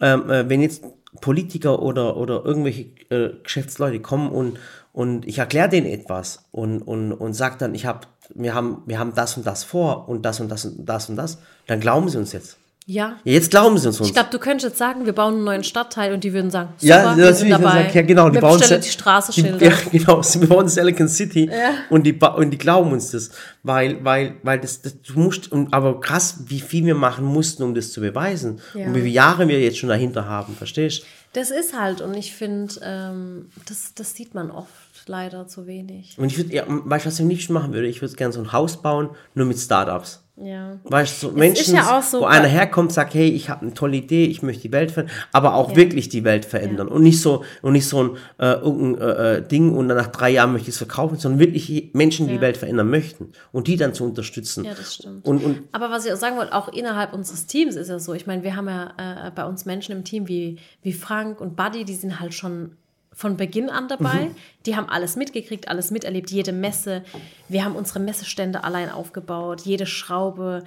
[0.00, 0.82] ähm, äh, wenn jetzt
[1.20, 4.58] Politiker oder, oder irgendwelche äh, Geschäftsleute kommen und,
[4.92, 8.98] und ich erkläre denen etwas und, und, und sage dann, ich hab, wir, haben, wir
[8.98, 12.08] haben das und das vor und das und das und das und das, dann glauben
[12.08, 12.56] sie uns jetzt.
[12.90, 13.18] Ja.
[13.22, 14.00] Ja, jetzt glauben sie uns.
[14.00, 16.70] Ich glaube, du könntest jetzt sagen, wir bauen einen neuen Stadtteil und die würden sagen,
[16.78, 17.82] super, ja, wir sind dabei.
[17.82, 18.30] Sagt, ja, genau.
[18.30, 19.58] Die wir bauen die Straßenschilder.
[19.58, 20.22] Die, ja, genau.
[20.22, 21.50] Wir bauen Silicon City
[21.90, 23.30] und, die, und die glauben uns das.
[23.62, 27.74] Weil, weil, weil das, das du musst, aber krass, wie viel wir machen mussten, um
[27.74, 28.58] das zu beweisen.
[28.72, 28.86] Ja.
[28.86, 32.32] Und wie viele Jahre wir jetzt schon dahinter haben, verstehst Das ist halt, und ich
[32.32, 34.70] finde, ähm, das, das sieht man oft
[35.04, 36.16] leider zu wenig.
[36.16, 37.86] Und ich würde, ja, weißt du, was ich am liebsten machen würde?
[37.86, 40.22] Ich würde gerne so ein Haus bauen, nur mit Startups.
[40.40, 40.78] Ja.
[40.84, 43.96] Weißt du, so Menschen, ja so wo einer herkommt, sagt, hey, ich habe eine tolle
[43.96, 47.44] Idee, ich möchte die Welt verändern, aber auch wirklich die Welt verändern und nicht so
[47.62, 50.68] und nicht so ein äh, irgendein äh, äh, Ding und dann nach drei Jahren möchte
[50.68, 54.04] ich es verkaufen, sondern wirklich Menschen, die die Welt verändern möchten und die dann zu
[54.04, 54.64] unterstützen.
[54.64, 55.24] Ja, das stimmt.
[55.26, 58.14] Und, und Aber was ich auch sagen wollte, auch innerhalb unseres Teams ist ja so,
[58.14, 58.92] ich meine, wir haben ja
[59.26, 62.76] äh, bei uns Menschen im Team wie, wie Frank und Buddy, die sind halt schon
[63.18, 64.26] von Beginn an dabei.
[64.26, 64.36] Mhm.
[64.64, 67.02] Die haben alles mitgekriegt, alles miterlebt, jede Messe.
[67.48, 70.62] Wir haben unsere Messestände allein aufgebaut, jede Schraube.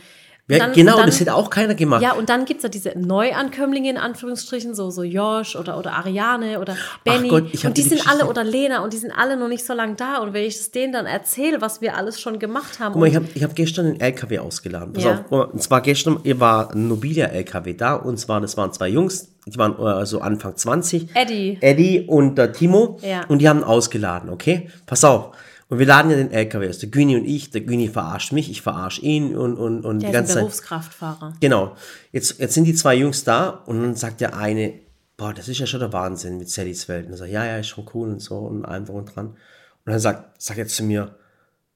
[0.51, 2.01] Ja, Dann- genau, dann- das hätte auch keiner gemacht.
[2.01, 5.93] Ja, und dann gibt es ja diese Neuankömmlinge in Anführungsstrichen, so, so Josh oder, oder
[5.93, 7.29] Ariane oder Benny.
[7.29, 9.65] Gott, und die die sind Geschichte- alle, oder Lena, und die sind alle noch nicht
[9.65, 10.17] so lange da.
[10.17, 12.93] Und wenn ich es denen dann erzähle, was wir alles schon gemacht haben.
[12.93, 14.93] Guck mal, ich habe ich hab gestern einen LKW ausgeladen.
[14.93, 15.25] Pass Ja.
[15.29, 19.57] auf, und zwar gestern war ein Nobilia-LKW da und zwar, das waren zwei Jungs, die
[19.57, 21.09] waren äh, so Anfang 20.
[21.15, 21.57] Eddie.
[21.61, 22.99] Eddie und der Timo.
[23.01, 23.21] Ja.
[23.27, 24.69] Und die haben ausgeladen, okay?
[24.85, 25.31] Pass auf.
[25.71, 26.79] Und wir laden ja den LKW aus.
[26.79, 30.09] Der Güni und ich, der Güni verarscht mich, ich verarsche ihn und, und, und der
[30.09, 30.41] die ganze ist ein Zeit.
[30.43, 31.33] Berufskraftfahrer.
[31.39, 31.77] Genau.
[32.11, 34.73] Jetzt, jetzt sind die zwei Jungs da und dann sagt der eine,
[35.15, 37.05] boah, das ist ja schon der Wahnsinn mit Sallys Welt.
[37.05, 39.27] Und er sagt, ja, ja, ist schon cool und so und einfach und dran.
[39.27, 39.37] Und
[39.85, 41.15] dann sagt, sagt er zu mir,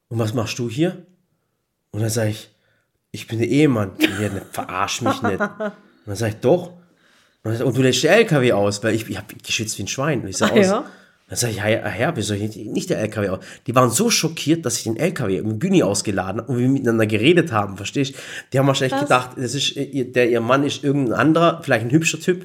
[0.10, 1.06] und was machst du hier?
[1.92, 2.54] Und dann sage ich,
[3.12, 3.92] ich bin der Ehemann.
[3.98, 5.40] Und er ne, verarsch mich nicht.
[5.40, 5.50] Und
[6.06, 6.68] dann sage ich, doch.
[6.72, 6.82] Und,
[7.46, 9.88] dann sagt und du lässt den LKW aus, weil ich, ich habe geschützt wie ein
[9.88, 10.22] Schwein.
[10.22, 10.66] Und ich sage Ah, aus.
[10.68, 10.86] ja?
[11.28, 13.40] Dann sage ich, ja, ja, Herr, wieso nicht, der LKW aus?
[13.66, 17.08] Die waren so schockiert, dass ich den LKW mit Güni ausgeladen habe und wir miteinander
[17.08, 18.18] geredet haben, verstehst du?
[18.54, 19.02] Die haben wahrscheinlich Krass.
[19.04, 22.42] gedacht, das ist, ihr- der, ihr Mann ist irgendein anderer, vielleicht ein hübscher Typ.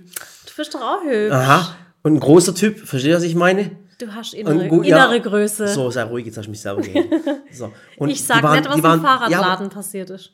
[0.47, 1.33] Du bist doch auch hübsch.
[1.35, 1.77] Aha.
[2.03, 3.73] Und ein großer Typ, verstehst du, was ich meine?
[3.99, 5.23] Du hast innere, gut, innere ja.
[5.23, 5.69] Größe.
[5.69, 7.05] So, sei ruhig, jetzt hast du mich selber gehen.
[7.53, 7.71] So.
[7.99, 10.31] Und ich sag waren- nicht, was die im waren- Fahrradladen Ja, passiert ist.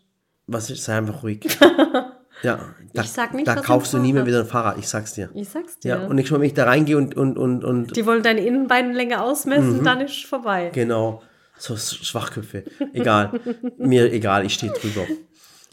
[0.46, 1.40] was ist, sei einfach ruhig.
[2.42, 2.58] Ja,
[2.92, 5.30] da, Ich sag nicht, da kaufst du nie mehr wieder ein Fahrrad, ich sag's dir.
[5.34, 5.88] Ich sag's dir.
[5.88, 8.40] Ja, und nächstes Mal, wenn ich da reingehe und, und, und, und die wollen deine
[8.40, 9.20] Innenbeinlänge Mhm.
[9.22, 10.70] ausmessen, dann ist vorbei.
[10.74, 11.22] Genau.
[11.58, 12.64] So Sch- Schwachköpfe.
[12.92, 13.40] Egal.
[13.78, 15.06] Mir egal, ich stehe drüber.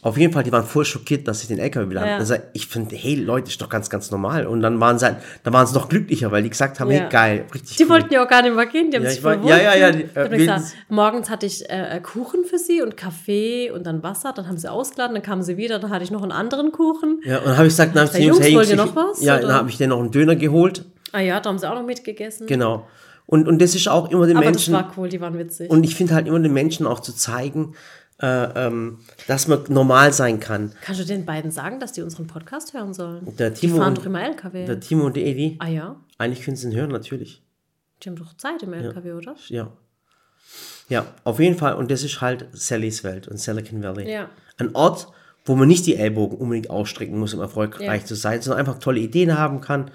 [0.03, 2.13] Auf jeden Fall, die waren voll schockiert, dass ich den LKW beladen Ja.
[2.15, 2.21] habe.
[2.21, 4.45] Also ich finde, hey Leute, ist doch ganz, ganz normal.
[4.45, 6.99] Und dann waren sie, halt- dann waren sie noch glücklicher, weil die gesagt haben, Ja.
[7.03, 7.89] hey geil, richtig Die cool.
[7.89, 9.87] wollten ja auch gar nicht mehr gehen, die haben Ja, sich voll ja, ja, ja,
[9.93, 10.15] wohlgefühlt.
[10.15, 14.03] die, äh, gesagt, morgens hatte ich äh, äh, Kuchen für sie und Kaffee und dann
[14.03, 16.71] Wasser, dann haben sie ausgeladen, dann kamen sie wieder, dann hatte ich noch einen anderen
[16.73, 17.21] Kuchen.
[17.23, 18.95] Ja, und dann habe ich gesagt, dann hab ich Jungs, hey, wollt ihr ich- noch
[18.95, 19.47] was, Ja, oder?
[19.47, 20.83] dann habe ich denen noch einen Döner geholt.
[21.13, 22.45] Ah ja, da haben sie auch noch mitgegessen.
[22.47, 22.87] Genau.
[23.25, 24.73] Und, und das ist auch immer den Aber Menschen.
[24.73, 25.69] das war cool, die waren witzig.
[25.71, 27.73] und ich finde halt immer den Menschen auch zu zeigen,
[28.21, 30.71] äh, ähm, dass man normal sein kann.
[30.81, 33.35] Kannst du den beiden sagen, dass die unseren Podcast hören sollen?
[33.37, 34.65] Der die Timo fahren und- doch immer LKW.
[34.65, 37.41] Der Timo und die Edi, ah ja, eigentlich können sie ihn hören, natürlich.
[38.03, 39.35] die haben doch Zeit im LKW, oder?
[39.47, 39.71] Ja.
[40.89, 41.75] Ja, auf jeden Fall.
[41.75, 44.11] Und das ist halt Sallys Welt und Silicon Valley.
[44.11, 44.29] Ja.
[44.57, 45.07] Ein Ort,
[45.45, 48.05] wo man nicht die Ellbogen unbedingt ausstrecken muss, um erfolgreich Ja.
[48.05, 49.89] zu sein, sondern einfach tolle Ideen haben kann.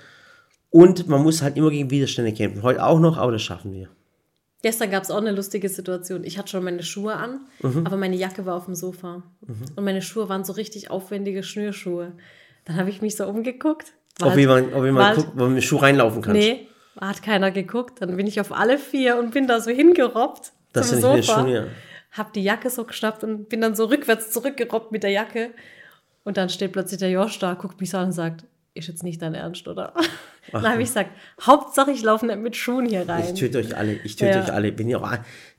[0.71, 2.63] Und man muss halt immer gegen Widerstände kämpfen.
[2.63, 3.89] Heute auch noch, aber das schaffen wir.
[4.63, 6.25] Gestern gab es auch eine lustige Situation.
[6.25, 7.87] Ich hatte schon meine Schuhe an, Mhm.
[7.87, 9.23] aber meine Jacke war auf dem Sofa.
[9.77, 12.13] Und meine Schuhe waren so richtig aufwendige Schnürschuhe.
[12.65, 13.93] Dann habe ich mich so umgeguckt.
[14.21, 16.33] Ob halt- jemand, ob jemand guckt, wo man mit dem Schuh reinlaufen kann.
[16.33, 16.67] Nee,
[17.01, 18.03] hat keiner geguckt.
[18.03, 21.41] Dann bin ich auf alle vier und bin da so hingerobbt Das zum sind Sofa.
[21.43, 21.65] Schuhe, ja.
[22.11, 25.51] Hab die Jacke so geschnappt und bin dann so rückwärts zurückgerobbt mit der Jacke.
[26.25, 28.45] Und dann steht plötzlich der Josh da, guckt mich so an und sagt,
[28.75, 29.95] ist jetzt nicht dein Ernst, oder?
[30.53, 33.25] Dann habe ich gesagt, Hauptsache ich laufe nicht mit Schuhen hier rein.
[33.33, 34.45] Ich töte euch alle, ich töte Ja.
[34.45, 34.73] euch alle.
[34.73, 35.11] Bin ja auch,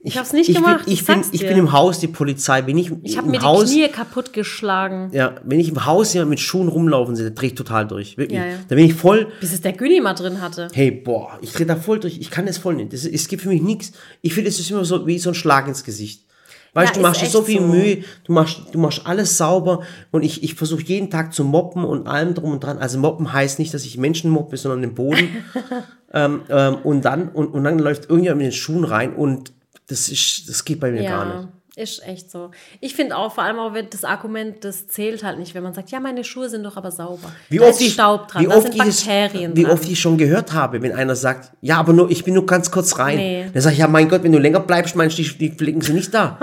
[0.01, 2.61] ich, hab's nicht ich gemacht, Bin, ich ich, bin, ich bin im Haus, die Polizei,
[2.61, 3.69] bin ich, Ich habe mir Haus.
[3.69, 5.09] die Knie kaputt geschlagen.
[5.13, 8.17] Ja, wenn ich im Haus jemand mit Schuhen rumlaufen sehe, drehe ich total durch.
[8.17, 8.39] Wirklich.
[8.39, 8.55] Ja, ja.
[8.67, 10.69] Da bin ich voll, Bis es der Güni mal drin hatte.
[10.73, 12.17] hey, boah, ich drehe da voll durch.
[12.19, 12.93] Ich kann das voll nicht.
[12.93, 13.91] Das, es gibt für mich nichts.
[14.21, 16.25] Ich finde, es ist immer so wie so ein Schlag ins Gesicht.
[16.73, 17.67] Weißt Ja, du, du machst dir so viel so.
[17.67, 21.83] Mühe, du machst, du machst alles sauber und ich, ich versuche jeden Tag zu moppen
[21.83, 22.77] und allem drum und dran.
[22.77, 25.29] Also moppen heißt nicht, dass ich Menschen moppe, sondern den Boden.
[26.13, 29.53] ähm, ähm, und dann, und, und dann läuft irgendjemand mit den Schuhen rein und
[29.87, 31.47] das ist, das geht bei mir gar nicht.
[31.79, 32.51] Ist echt so.
[32.81, 35.73] Ich finde auch, vor allem auch wenn das Argument, das zählt halt nicht, wenn man
[35.73, 37.31] sagt, ja, meine Schuhe sind doch aber sauber.
[37.47, 39.71] Wie da oft, ist ich, Staub dran, wie, da oft sind ich Bakterien wie dran.
[39.71, 42.69] oft ich schon gehört habe, wenn einer sagt, ja, aber nur, ich bin nur ganz
[42.69, 43.15] kurz rein.
[43.15, 43.49] Nee.
[43.53, 45.79] Dann sage ich, ja, mein Gott, wenn du länger bleibst, meinst du, die, die fliegen
[45.79, 46.37] sie nicht da.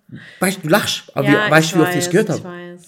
[0.40, 2.30] weißt du, du lachst, aber ja, wie, weißt ich du, wie oft ich es gehört
[2.30, 2.78] ich habe?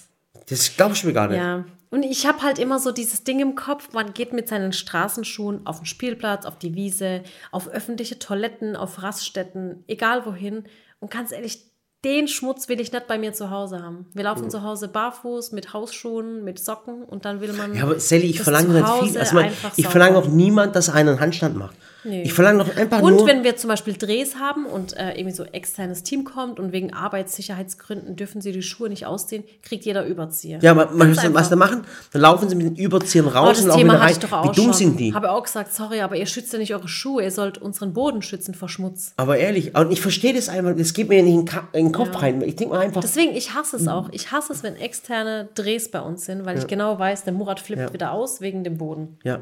[0.49, 1.37] Das glaubst du mir gar nicht.
[1.37, 1.63] Ja.
[1.91, 5.65] Und ich habe halt immer so dieses Ding im Kopf, man geht mit seinen Straßenschuhen
[5.65, 7.23] auf den Spielplatz, auf die Wiese,
[7.53, 10.65] auf öffentliche Toiletten, auf Raststätten, egal wohin.
[10.99, 11.71] Und ganz ehrlich,
[12.05, 14.05] den Schmutz will ich nicht bei mir zu Hause haben.
[14.13, 17.75] Wir laufen zu Hause barfuß, mit Hausschuhen, mit Socken und dann will man.
[17.75, 19.17] Ja, aber Sally, ich verlange nicht viel.
[19.17, 21.75] Also, man, ich verlange auch niemand, dass einer einen Handstand macht.
[22.07, 22.21] Nee.
[22.23, 23.27] Ich verlange doch einfach Und nur.
[23.27, 26.93] wenn wir zum Beispiel Drehs haben und äh, irgendwie so externes Team kommt und wegen
[26.93, 30.59] Arbeitssicherheitsgründen dürfen sie die Schuhe nicht ausziehen, kriegt jeder Überzieher.
[30.61, 31.81] ja, aber man, Ganz was, da machen?
[32.13, 34.11] Dann laufen sie mit den Überziehern raus Oh, und laufen Thema rein.
[34.11, 34.73] ich doch auch Wie dumm schon.
[34.73, 35.13] sind die?
[35.13, 38.21] Habe auch gesagt, sorry, aber ihr schützt ja nicht eure Schuhe, ihr sollt unseren Boden
[38.21, 39.13] schützen vor Schmutz.
[39.17, 41.91] Aber ehrlich, und ich verstehe das einfach, das geht mir ja nicht in in den
[41.91, 42.41] Kopf rein.
[42.41, 43.81] Ich denke mal einfach, Deswegen, ich hasse Mhm.
[43.81, 44.09] es auch.
[44.11, 47.59] Ich hasse es, wenn externe Drehs bei uns sind, weil ich genau weiß, der Murat
[47.59, 47.93] flippt Ja.
[47.93, 49.17] wieder aus wegen dem Boden.
[49.23, 49.39] ja.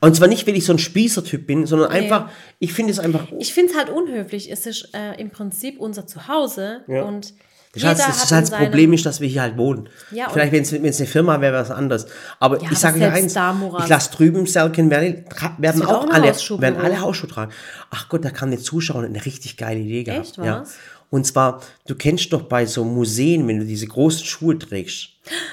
[0.00, 3.26] Und zwar nicht, weil ich so ein Spießertyp bin, sondern einfach, ich finde es einfach,
[3.38, 4.50] Ich finde es halt unhöflich.
[4.50, 7.02] Es ist äh, im Prinzip unser Zuhause Ja.
[7.02, 7.34] und
[7.74, 9.88] Das, heißt, das, hat das, in heißt, das Problem ist, dass wir hier halt wohnen.
[10.10, 12.06] Ja, Vielleicht, wenn es eine Firma wäre, wäre es anders.
[12.38, 16.04] Aber Ja, ich sage dir eins, da, ich lasse drüben Selken werden, tra- werden auch
[16.04, 17.52] auch alle, werden alle Hausschuhe tragen.
[17.90, 20.26] Ach Gott, da kam eine Zuschauerin eine richtig geile Idee gehabt.
[20.26, 20.64] Echt, Ja.
[21.10, 25.08] Und zwar, du kennst doch bei so Museen, wenn du diese großen Schuhe trägst,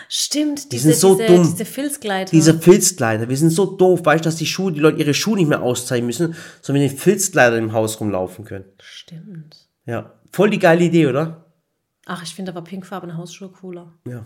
[0.07, 1.43] Stimmt, diese, sind so diese, dumm.
[1.43, 2.31] diese Filzgleiter.
[2.31, 5.35] diese Filzkleider, wir sind so doof, weißt du, dass die Schuhe, die Leute ihre Schuhe
[5.35, 8.65] nicht mehr auszeigen müssen, sondern mit den Filzkleidern im Haus rumlaufen können.
[8.79, 9.67] Stimmt.
[9.85, 11.45] Ja, voll die geile Idee, oder?
[12.05, 13.91] Ach, ich finde aber pinkfarbene Hausschuhe cooler.
[14.07, 14.25] Ja.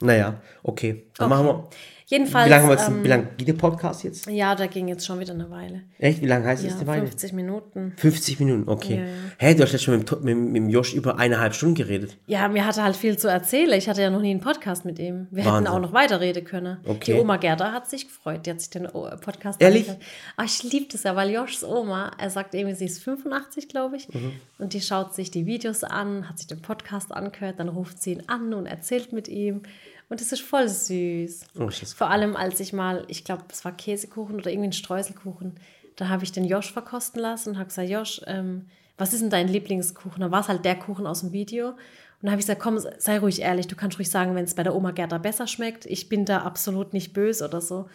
[0.00, 1.06] Naja, okay.
[1.16, 1.42] Dann Okay.
[1.42, 1.68] machen wir.
[2.10, 2.46] Jedenfalls.
[2.46, 4.26] Wie lange haben wir jetzt, ähm, wie lange geht der Podcast jetzt?
[4.28, 5.82] Ja, da ging jetzt schon wieder eine Weile.
[5.98, 6.22] Echt?
[6.22, 7.02] Wie lange heißt Ja, das die Weile?
[7.02, 7.92] 50 Minuten.
[7.98, 8.94] 50 Minuten, okay.
[8.96, 9.08] Ja, ja.
[9.50, 12.16] Hä, du hast jetzt schon mit, mit, mit Josh über eineinhalb Stunden geredet.
[12.26, 13.74] Ja, mir hatte halt viel zu erzählen.
[13.78, 15.26] Ich hatte ja noch nie einen Podcast mit ihm.
[15.30, 15.72] Wir hätten Wahnsinn.
[15.74, 16.78] auch noch weiterreden können.
[16.86, 17.12] Okay.
[17.12, 18.46] Die Oma Gerda hat sich gefreut.
[18.46, 19.82] Die hat sich den O- Podcast Ehrlich?
[19.90, 20.02] angehört.
[20.38, 23.96] Ah, ich liebe das ja, weil Joschs Oma, er sagt irgendwie, sie ist 85, glaube
[23.96, 24.08] ich.
[24.14, 24.32] Mhm.
[24.58, 28.12] Und die schaut sich die Videos an, hat sich den Podcast angehört, dann ruft sie
[28.14, 29.60] ihn an und erzählt mit ihm.
[30.08, 31.44] Und das ist voll süß.
[31.58, 34.72] Oh, ist Vor allem, als ich mal, ich glaube, es war Käsekuchen oder irgendwie ein
[34.72, 35.56] Streuselkuchen,
[35.96, 39.30] da habe ich den Josch verkosten lassen und habe gesagt, Josch, ähm, was ist denn
[39.30, 40.20] dein Lieblingskuchen?
[40.20, 41.70] Da war es halt der Kuchen aus dem Video.
[41.70, 41.76] Und
[42.22, 44.62] dann habe ich gesagt, komm, sei ruhig ehrlich, du kannst ruhig sagen, wenn es bei
[44.62, 45.86] der Oma Gerda besser schmeckt.
[45.86, 47.88] Ich bin da absolut nicht böse oder so.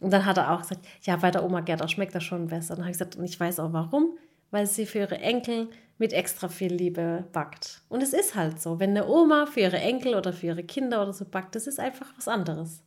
[0.00, 2.72] Und dann hat er auch gesagt, ja, bei der Oma Gerda schmeckt das schon besser.
[2.72, 4.16] Und dann habe ich gesagt, und ich weiß auch warum,
[4.50, 5.68] weil sie für ihre Enkel
[5.98, 7.82] mit extra viel Liebe backt.
[7.88, 11.02] Und es ist halt so, wenn eine Oma für ihre Enkel oder für ihre Kinder
[11.02, 12.82] oder so backt, das ist einfach was anderes.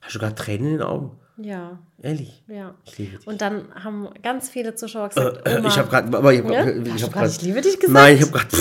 [0.00, 1.18] Hast du gerade Tränen in den Augen?
[1.40, 2.42] Ja, Ehrlich?
[2.48, 2.74] ja.
[2.84, 3.26] Ich liebe dich.
[3.26, 6.52] Und dann haben ganz viele Zuschauer gesagt, Äh, Oma, ich habe gerade, aber ich habe
[6.52, 6.66] Ja?
[6.68, 7.92] ich Hast du hab gar nicht, ich liebe dich gesagt?
[7.94, 8.56] Nein, ich habe gerade,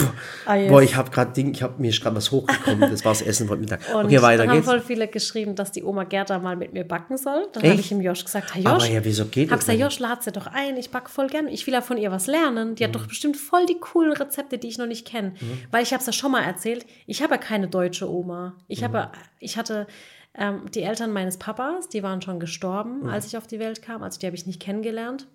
[0.46, 0.70] Ah, yes.
[0.72, 2.82] boah, ich habe gerade Ding, ich habe mir gerade was hochgekommen.
[2.92, 3.80] Das war das Essen heute Mittag.
[3.96, 4.68] und okay, weiter dann haben geht's.
[4.68, 7.48] voll viele geschrieben, dass die Oma Gerda mal mit mir backen soll.
[7.54, 9.80] Dann habe ich ihm Josh gesagt, hey Josh, Aber ja, wieso geht hab gesagt?
[9.80, 11.48] Josh, lad sie doch ein, ich backe voll gern.
[11.48, 12.70] Ich will ja von ihr was lernen.
[12.72, 12.76] Mhm.
[12.76, 15.34] Die hat doch bestimmt voll die coolen Rezepte, die ich noch nicht kenne.
[15.72, 18.56] Weil ich habe es ja schon mal erzählt, ich habe ja keine deutsche Oma.
[18.68, 18.86] Ich Mhm.
[18.86, 19.88] habe, ich hatte
[20.38, 23.10] ähm, die Eltern meines Papas, die waren schon gestorben, Mhm.
[23.10, 24.04] als ich auf die Welt kam.
[24.04, 25.28] Also die habe ich nicht kennengelernt.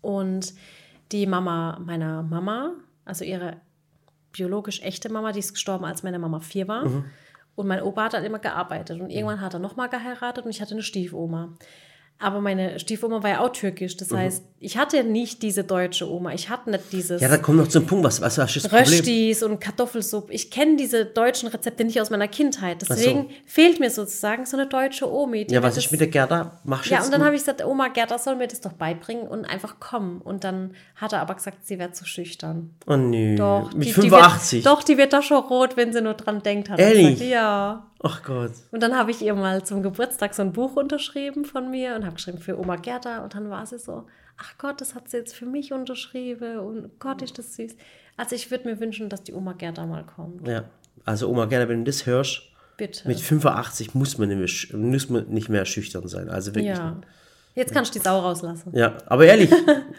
[0.00, 0.54] Und
[1.12, 2.72] die Mama meiner Mama,
[3.04, 3.56] also ihre
[4.32, 6.86] biologisch echte Mama, die ist gestorben, als meine Mama vier war.
[6.86, 7.04] Mhm.
[7.56, 9.00] Und mein Opa hat halt immer gearbeitet.
[9.00, 11.50] Und irgendwann hat er nochmal geheiratet und ich hatte eine Stiefoma.
[12.20, 13.96] Aber meine Stiefoma war ja auch türkisch.
[13.96, 16.32] Das heißt, ich hatte nicht diese deutsche Oma.
[16.32, 17.24] Ich hatte nicht dieses Mhm.
[17.24, 18.86] Ja, da kommt noch zum Punkt, was, was, ist das Problem?
[18.86, 20.32] Röstis und Kartoffelsuppe.
[20.32, 22.80] Ich kenne diese deutschen Rezepte nicht aus meiner Kindheit.
[22.80, 22.86] so.
[22.94, 25.46] Deswegen fehlt mir sozusagen so eine deutsche Omi.
[25.50, 26.60] Ja, was ist mit der Gerda?
[26.64, 29.26] Machst du ja, und dann habe ich gesagt, Oma Gerda soll mir das doch beibringen
[29.26, 30.20] und einfach kommen.
[30.20, 32.70] Und dann hat er aber gesagt, sie wäre zu schüchtern.
[32.86, 33.34] Oh nö.
[33.36, 34.50] Doch, Mit die, 85.
[34.60, 36.70] Die wird, doch, die wird doch schon rot, wenn sie nur dran denkt.
[36.70, 37.18] Hat Ehrlich?
[37.18, 37.30] Gesagt.
[37.30, 37.86] Ja.
[38.06, 38.52] Ach Gott.
[38.70, 42.04] Und dann habe ich ihr mal zum Geburtstag so ein Buch unterschrieben von mir und
[42.04, 43.24] habe geschrieben für Oma Gerda.
[43.24, 44.04] Und dann war sie so,
[44.36, 46.58] ach Gott, das hat sie jetzt für mich unterschrieben.
[46.58, 47.74] Und Gott, ist das süß.
[48.16, 50.46] Also ich würde mir wünschen, dass die Oma Gerda mal kommt.
[50.46, 50.64] Ja.
[51.04, 52.42] Also Oma Gerda, wenn du das hörst,
[52.76, 53.08] Bitte.
[53.08, 56.28] mit 85 muss man, nämlich, muss man nicht mehr schüchtern sein.
[56.28, 56.76] Also wirklich.
[56.76, 57.00] ja.
[57.56, 58.72] Jetzt kannst du die Sau rauslassen.
[58.74, 59.48] Ja, aber ehrlich,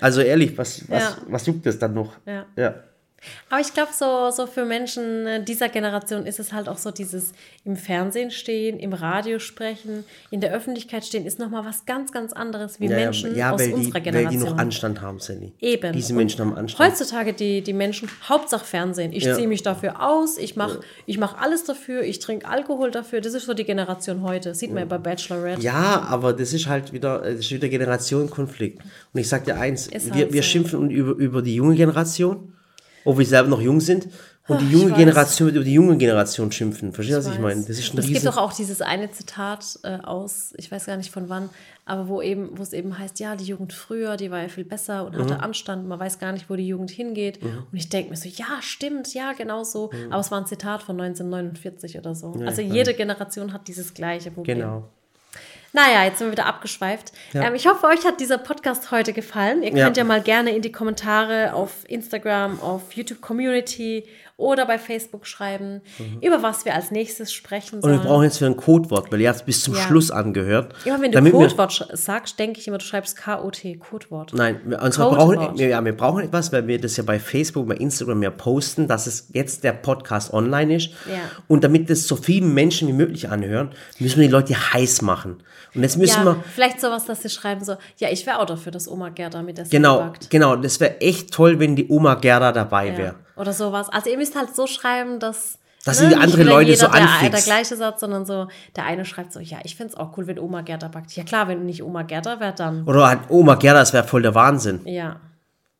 [0.02, 1.18] also ehrlich, was, was, Ja.
[1.30, 2.14] was juckt das dann noch?
[2.26, 2.46] Ja.
[2.58, 2.76] Ja.
[3.50, 6.92] Aber ich glaube, so, so für Menschen äh, dieser Generation ist es halt auch so
[6.92, 7.32] dieses
[7.64, 12.34] im Fernsehen stehen, im Radio sprechen, in der Öffentlichkeit stehen, ist nochmal was ganz, ganz
[12.34, 14.44] anderes wie Ja, Menschen ja, aus weil, die, unserer weil die Generation.
[14.44, 15.54] noch Anstand haben, Sally.
[15.60, 15.94] Eben.
[15.94, 16.90] Diese Und Menschen haben Anstand.
[16.92, 19.14] Heutzutage die, die Menschen, Hauptsache Fernsehen.
[19.14, 19.36] Ich Ja.
[19.36, 23.22] ziehe mich dafür aus, ich mache ich mach alles dafür, ich trinke Alkohol dafür.
[23.22, 24.54] Das ist so die Generation heute.
[24.56, 25.62] Sieht man ja bei Bachelorette.
[25.62, 28.82] Ja, aber das ist halt wieder, das ist wieder Generationenkonflikt.
[29.14, 30.48] Und ich sag dir eins, Ist wir, halt wir so.
[30.48, 32.54] schimpfen über, über die junge Generation,
[33.06, 34.08] obwohl wir selber noch jung sind.
[34.48, 36.94] Und die junge Generation wird über die junge Generation schimpfen.
[36.94, 37.62] Verstehst du, was ich meine?
[37.62, 40.98] Das ist ein es gibt doch auch dieses eine Zitat äh, aus, ich weiß gar
[40.98, 41.50] nicht von wann,
[41.84, 44.64] aber wo eben, wo es eben heißt, ja, die Jugend früher, die war ja viel
[44.66, 45.22] besser und Mhm.
[45.22, 47.40] hatte Anstand, man weiß gar nicht, wo die Jugend hingeht.
[47.42, 49.90] Und ich denke mir so, ja, stimmt, ja, genau so.
[49.92, 50.12] Mhm.
[50.12, 52.34] Aber es war ein Zitat von 1949 oder so.
[52.46, 54.60] also jede Generation hat dieses gleiche Problem.
[54.60, 54.90] Genau.
[55.76, 57.12] Naja, jetzt sind wir wieder abgeschweift.
[57.34, 57.44] Ja.
[57.44, 59.62] Ähm, ich hoffe, euch hat dieser Podcast heute gefallen.
[59.62, 59.84] Ihr Ja.
[59.84, 64.06] könnt ja mal gerne in die Kommentare auf Instagram, auf YouTube Community
[64.38, 65.82] oder bei Facebook schreiben,
[66.22, 67.84] über was wir als nächstes sprechen Mhm.
[67.84, 68.08] Und wir sollen.
[68.08, 69.82] brauchen jetzt wieder ein Codewort, weil ihr habt es bis zum Ja.
[69.82, 70.74] Schluss angehört.
[70.84, 74.34] Immer wenn du damit wir- Codewort sagst, denke ich immer, du schreibst K-O-T, Codewort.
[74.34, 75.38] Nein, wir, zwar Codewort.
[75.40, 78.30] brauchen, wir, ja, wir brauchen etwas, weil wir das ja bei Facebook, bei Instagram ja
[78.30, 80.90] posten, dass es jetzt der Podcast online ist.
[81.10, 81.20] Ja.
[81.48, 85.44] Und damit es so vielen Menschen wie möglich anhören, müssen wir die Leute heiß machen.
[85.74, 88.46] Und jetzt müssen Ja, wir, vielleicht sowas, dass sie schreiben so, ja, ich wäre auch
[88.46, 90.30] dafür, dass Oma Gerda mit der genau, backt.
[90.30, 93.16] genau, das wäre echt toll, wenn die Oma Gerda dabei wäre.
[93.36, 93.90] Oder sowas.
[93.90, 95.60] Also ihr müsst halt so schreiben, dass.
[95.84, 97.46] Dass ne, die nicht andere Leute so jeder der, der anfixt.
[97.46, 100.62] gleiche Satz, sondern so, der eine schreibt so, ja, ich find's auch cool, wenn Oma
[100.62, 101.16] Gerda backt.
[101.16, 102.86] Ja klar, wenn nicht Oma Gerda wäre, dann.
[102.88, 104.82] Oder halt Oma Gerda, das wäre voll der Wahnsinn.
[104.86, 105.20] Ja.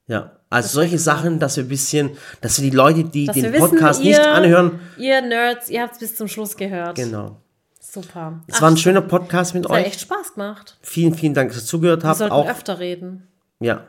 [0.08, 3.46] Ja, also solche Sachen, dass wir ein bisschen, dass wir die Leute, die Dass den
[3.46, 6.96] wir wissen, Podcast ihr, nicht anhören, Ihr Nerds, ihr habt's bis zum Schluss gehört.
[6.96, 7.38] genau.
[7.80, 8.42] Super.
[8.48, 9.86] Es war ein schöner Podcast mit Es hat euch.
[9.88, 10.78] echt Spaß gemacht.
[10.82, 12.18] Vielen, vielen Dank, dass ihr zugehört Wir habt.
[12.20, 13.28] sollten Auch öfter reden.
[13.60, 13.86] Ja.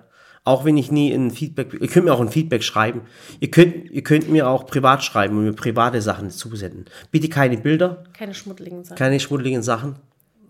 [0.47, 3.01] Auch wenn ich nie ein Feedback, ihr könnt mir auch ein Feedback schreiben.
[3.41, 6.85] Ihr könnt, ihr könnt mir auch privat schreiben und mir private Sachen zusenden.
[7.11, 8.97] Bitte keine Bilder, Keine schmuddeligen Sachen.
[8.97, 9.97] keine schmuddeligen Sachen.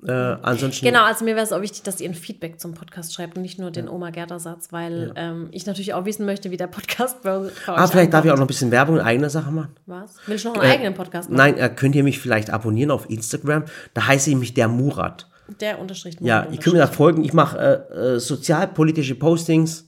[0.06, 0.84] Äh, ansonsten.
[0.84, 3.42] Genau, also mir wäre es auch wichtig, dass ihr ein Feedback zum Podcast schreibt und
[3.42, 7.22] nicht nur den Oma Gerda-Satz, weil ähm, ich natürlich auch wissen möchte, wie der Podcast
[7.22, 8.38] bei, euch Ah, vielleicht darf ich auch ankommt.
[8.40, 9.74] noch ein bisschen Werbung in eigener Sache machen.
[9.86, 10.14] Was?
[10.26, 11.38] Willst du noch einen eigenen Podcast machen?
[11.38, 13.64] Nein, äh, könnt ihr mich vielleicht abonnieren auf Instagram.
[13.94, 15.26] Da heiße ich mich der Murat.
[15.60, 16.16] Der Unterstrich.
[16.20, 17.24] Ja, Mond ihr könnt mir da folgen.
[17.24, 17.58] Ich mache
[17.90, 19.85] äh, äh, sozialpolitische Postings.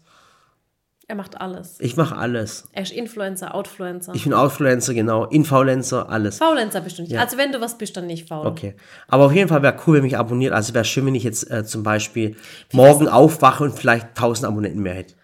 [1.11, 1.80] Er macht alles.
[1.80, 2.68] Ich mache alles.
[2.72, 4.14] Er ist Influencer, Outfluencer.
[4.14, 5.24] Ich bin Outfluencer, genau.
[5.24, 6.36] Influencer, alles.
[6.36, 7.18] Faulenzer bist du nicht.
[7.18, 8.46] Also wenn du was bist, dann nicht faul.
[8.46, 8.74] Okay.
[9.09, 10.52] Aber auf jeden Fall wäre cool, wenn mich abonniert.
[10.52, 12.36] Also wäre schön, wenn ich jetzt äh, zum Beispiel
[12.72, 15.14] morgen aufwache und vielleicht 1000 Abonnenten mehr hätte.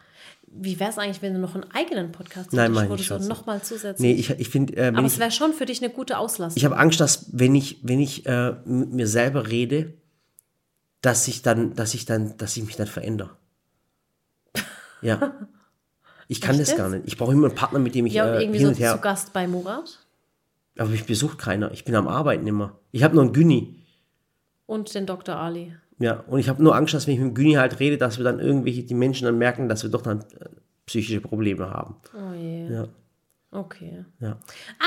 [0.47, 3.15] Wie wäre es eigentlich, wenn du noch einen eigenen Podcast Nein, hättest, wo ich du
[3.15, 3.29] so schon.
[3.29, 4.15] nochmal zusätzlich...
[4.15, 6.57] Nee, ich, ich finde, äh, Aber es wäre schon für dich eine gute Auslastung.
[6.57, 9.93] ich habe Angst, dass wenn ich, wenn ich äh, mit mir selber rede,
[11.03, 13.37] dass ich dann, dass ich dann, dass ich mich dann verändere.
[15.03, 15.35] Ja.
[16.29, 17.03] Ich kann Echt das gar nicht.
[17.07, 18.79] Ich brauche immer einen Partner, mit dem ich ja, und äh, irgendwie hin so und
[18.79, 18.93] her.
[18.95, 19.99] zu Gast bei Murat
[20.79, 21.71] Aber mich besucht keiner.
[21.73, 22.79] Ich bin am Arbeiten immer.
[22.93, 23.83] Ich habe nur einen Gyni.
[24.67, 25.37] und den Dr.
[25.37, 25.75] Ali.
[25.99, 28.19] Ja, und ich habe nur Angst, dass wenn ich mit dem Gyni halt rede, dass
[28.19, 30.49] wir dann irgendwelche, die Menschen dann merken, dass wir doch dann äh,
[30.87, 31.97] psychische Probleme haben.
[32.15, 32.67] Oh je.
[32.73, 32.89] Ja,
[33.53, 34.05] Okay.
[34.19, 34.37] ja.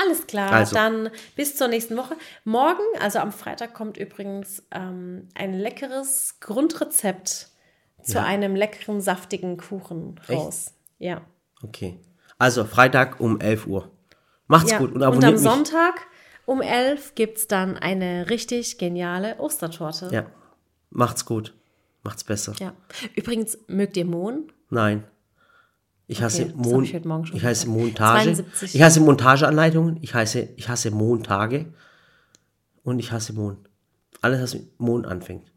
[0.04, 0.74] Alles klar, Also.
[0.74, 2.14] dann bis zur nächsten Woche.
[2.44, 7.48] Morgen, also am Freitag, kommt übrigens ähm, ein leckeres Grundrezept
[8.02, 8.24] zu Ja.
[8.24, 10.74] einem leckeren, saftigen Kuchen raus.
[10.98, 11.22] Ja.
[11.62, 11.98] Okay.
[12.38, 13.90] Also Freitag um 11 Uhr.
[14.46, 14.78] Macht's ja.
[14.78, 15.42] gut und Und, abonniert am mich.
[15.42, 16.06] Sonntag
[16.46, 20.08] um 11 gibt es dann eine richtig geniale Ostertorte.
[20.12, 20.26] Ja.
[20.90, 21.54] Macht's gut.
[22.02, 22.54] Macht's besser.
[22.58, 22.72] Ja.
[23.14, 24.50] Übrigens, mögt ihr Mohn?
[24.70, 25.04] Nein.
[26.06, 27.68] Ich hasse Okay, Mon ich ich hasse.
[27.68, 28.32] Montage.
[28.32, 28.74] 72.
[28.74, 29.98] Ich hasse Montageanleitungen.
[30.00, 31.66] Ich hasse, ich hasse Montage.
[32.82, 33.58] Und ich hasse Mon.
[34.22, 35.52] Alles, was mit Mon anfängt.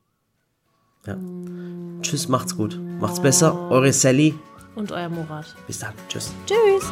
[1.06, 1.18] Ja.
[2.02, 2.78] Tschüss, macht's gut.
[3.00, 3.72] Macht's besser.
[3.72, 4.36] Eure Sally
[4.76, 5.56] und euer Murat.
[5.68, 5.94] Bis dann.
[6.08, 6.32] Tschüss.
[6.46, 6.92] Tschüss.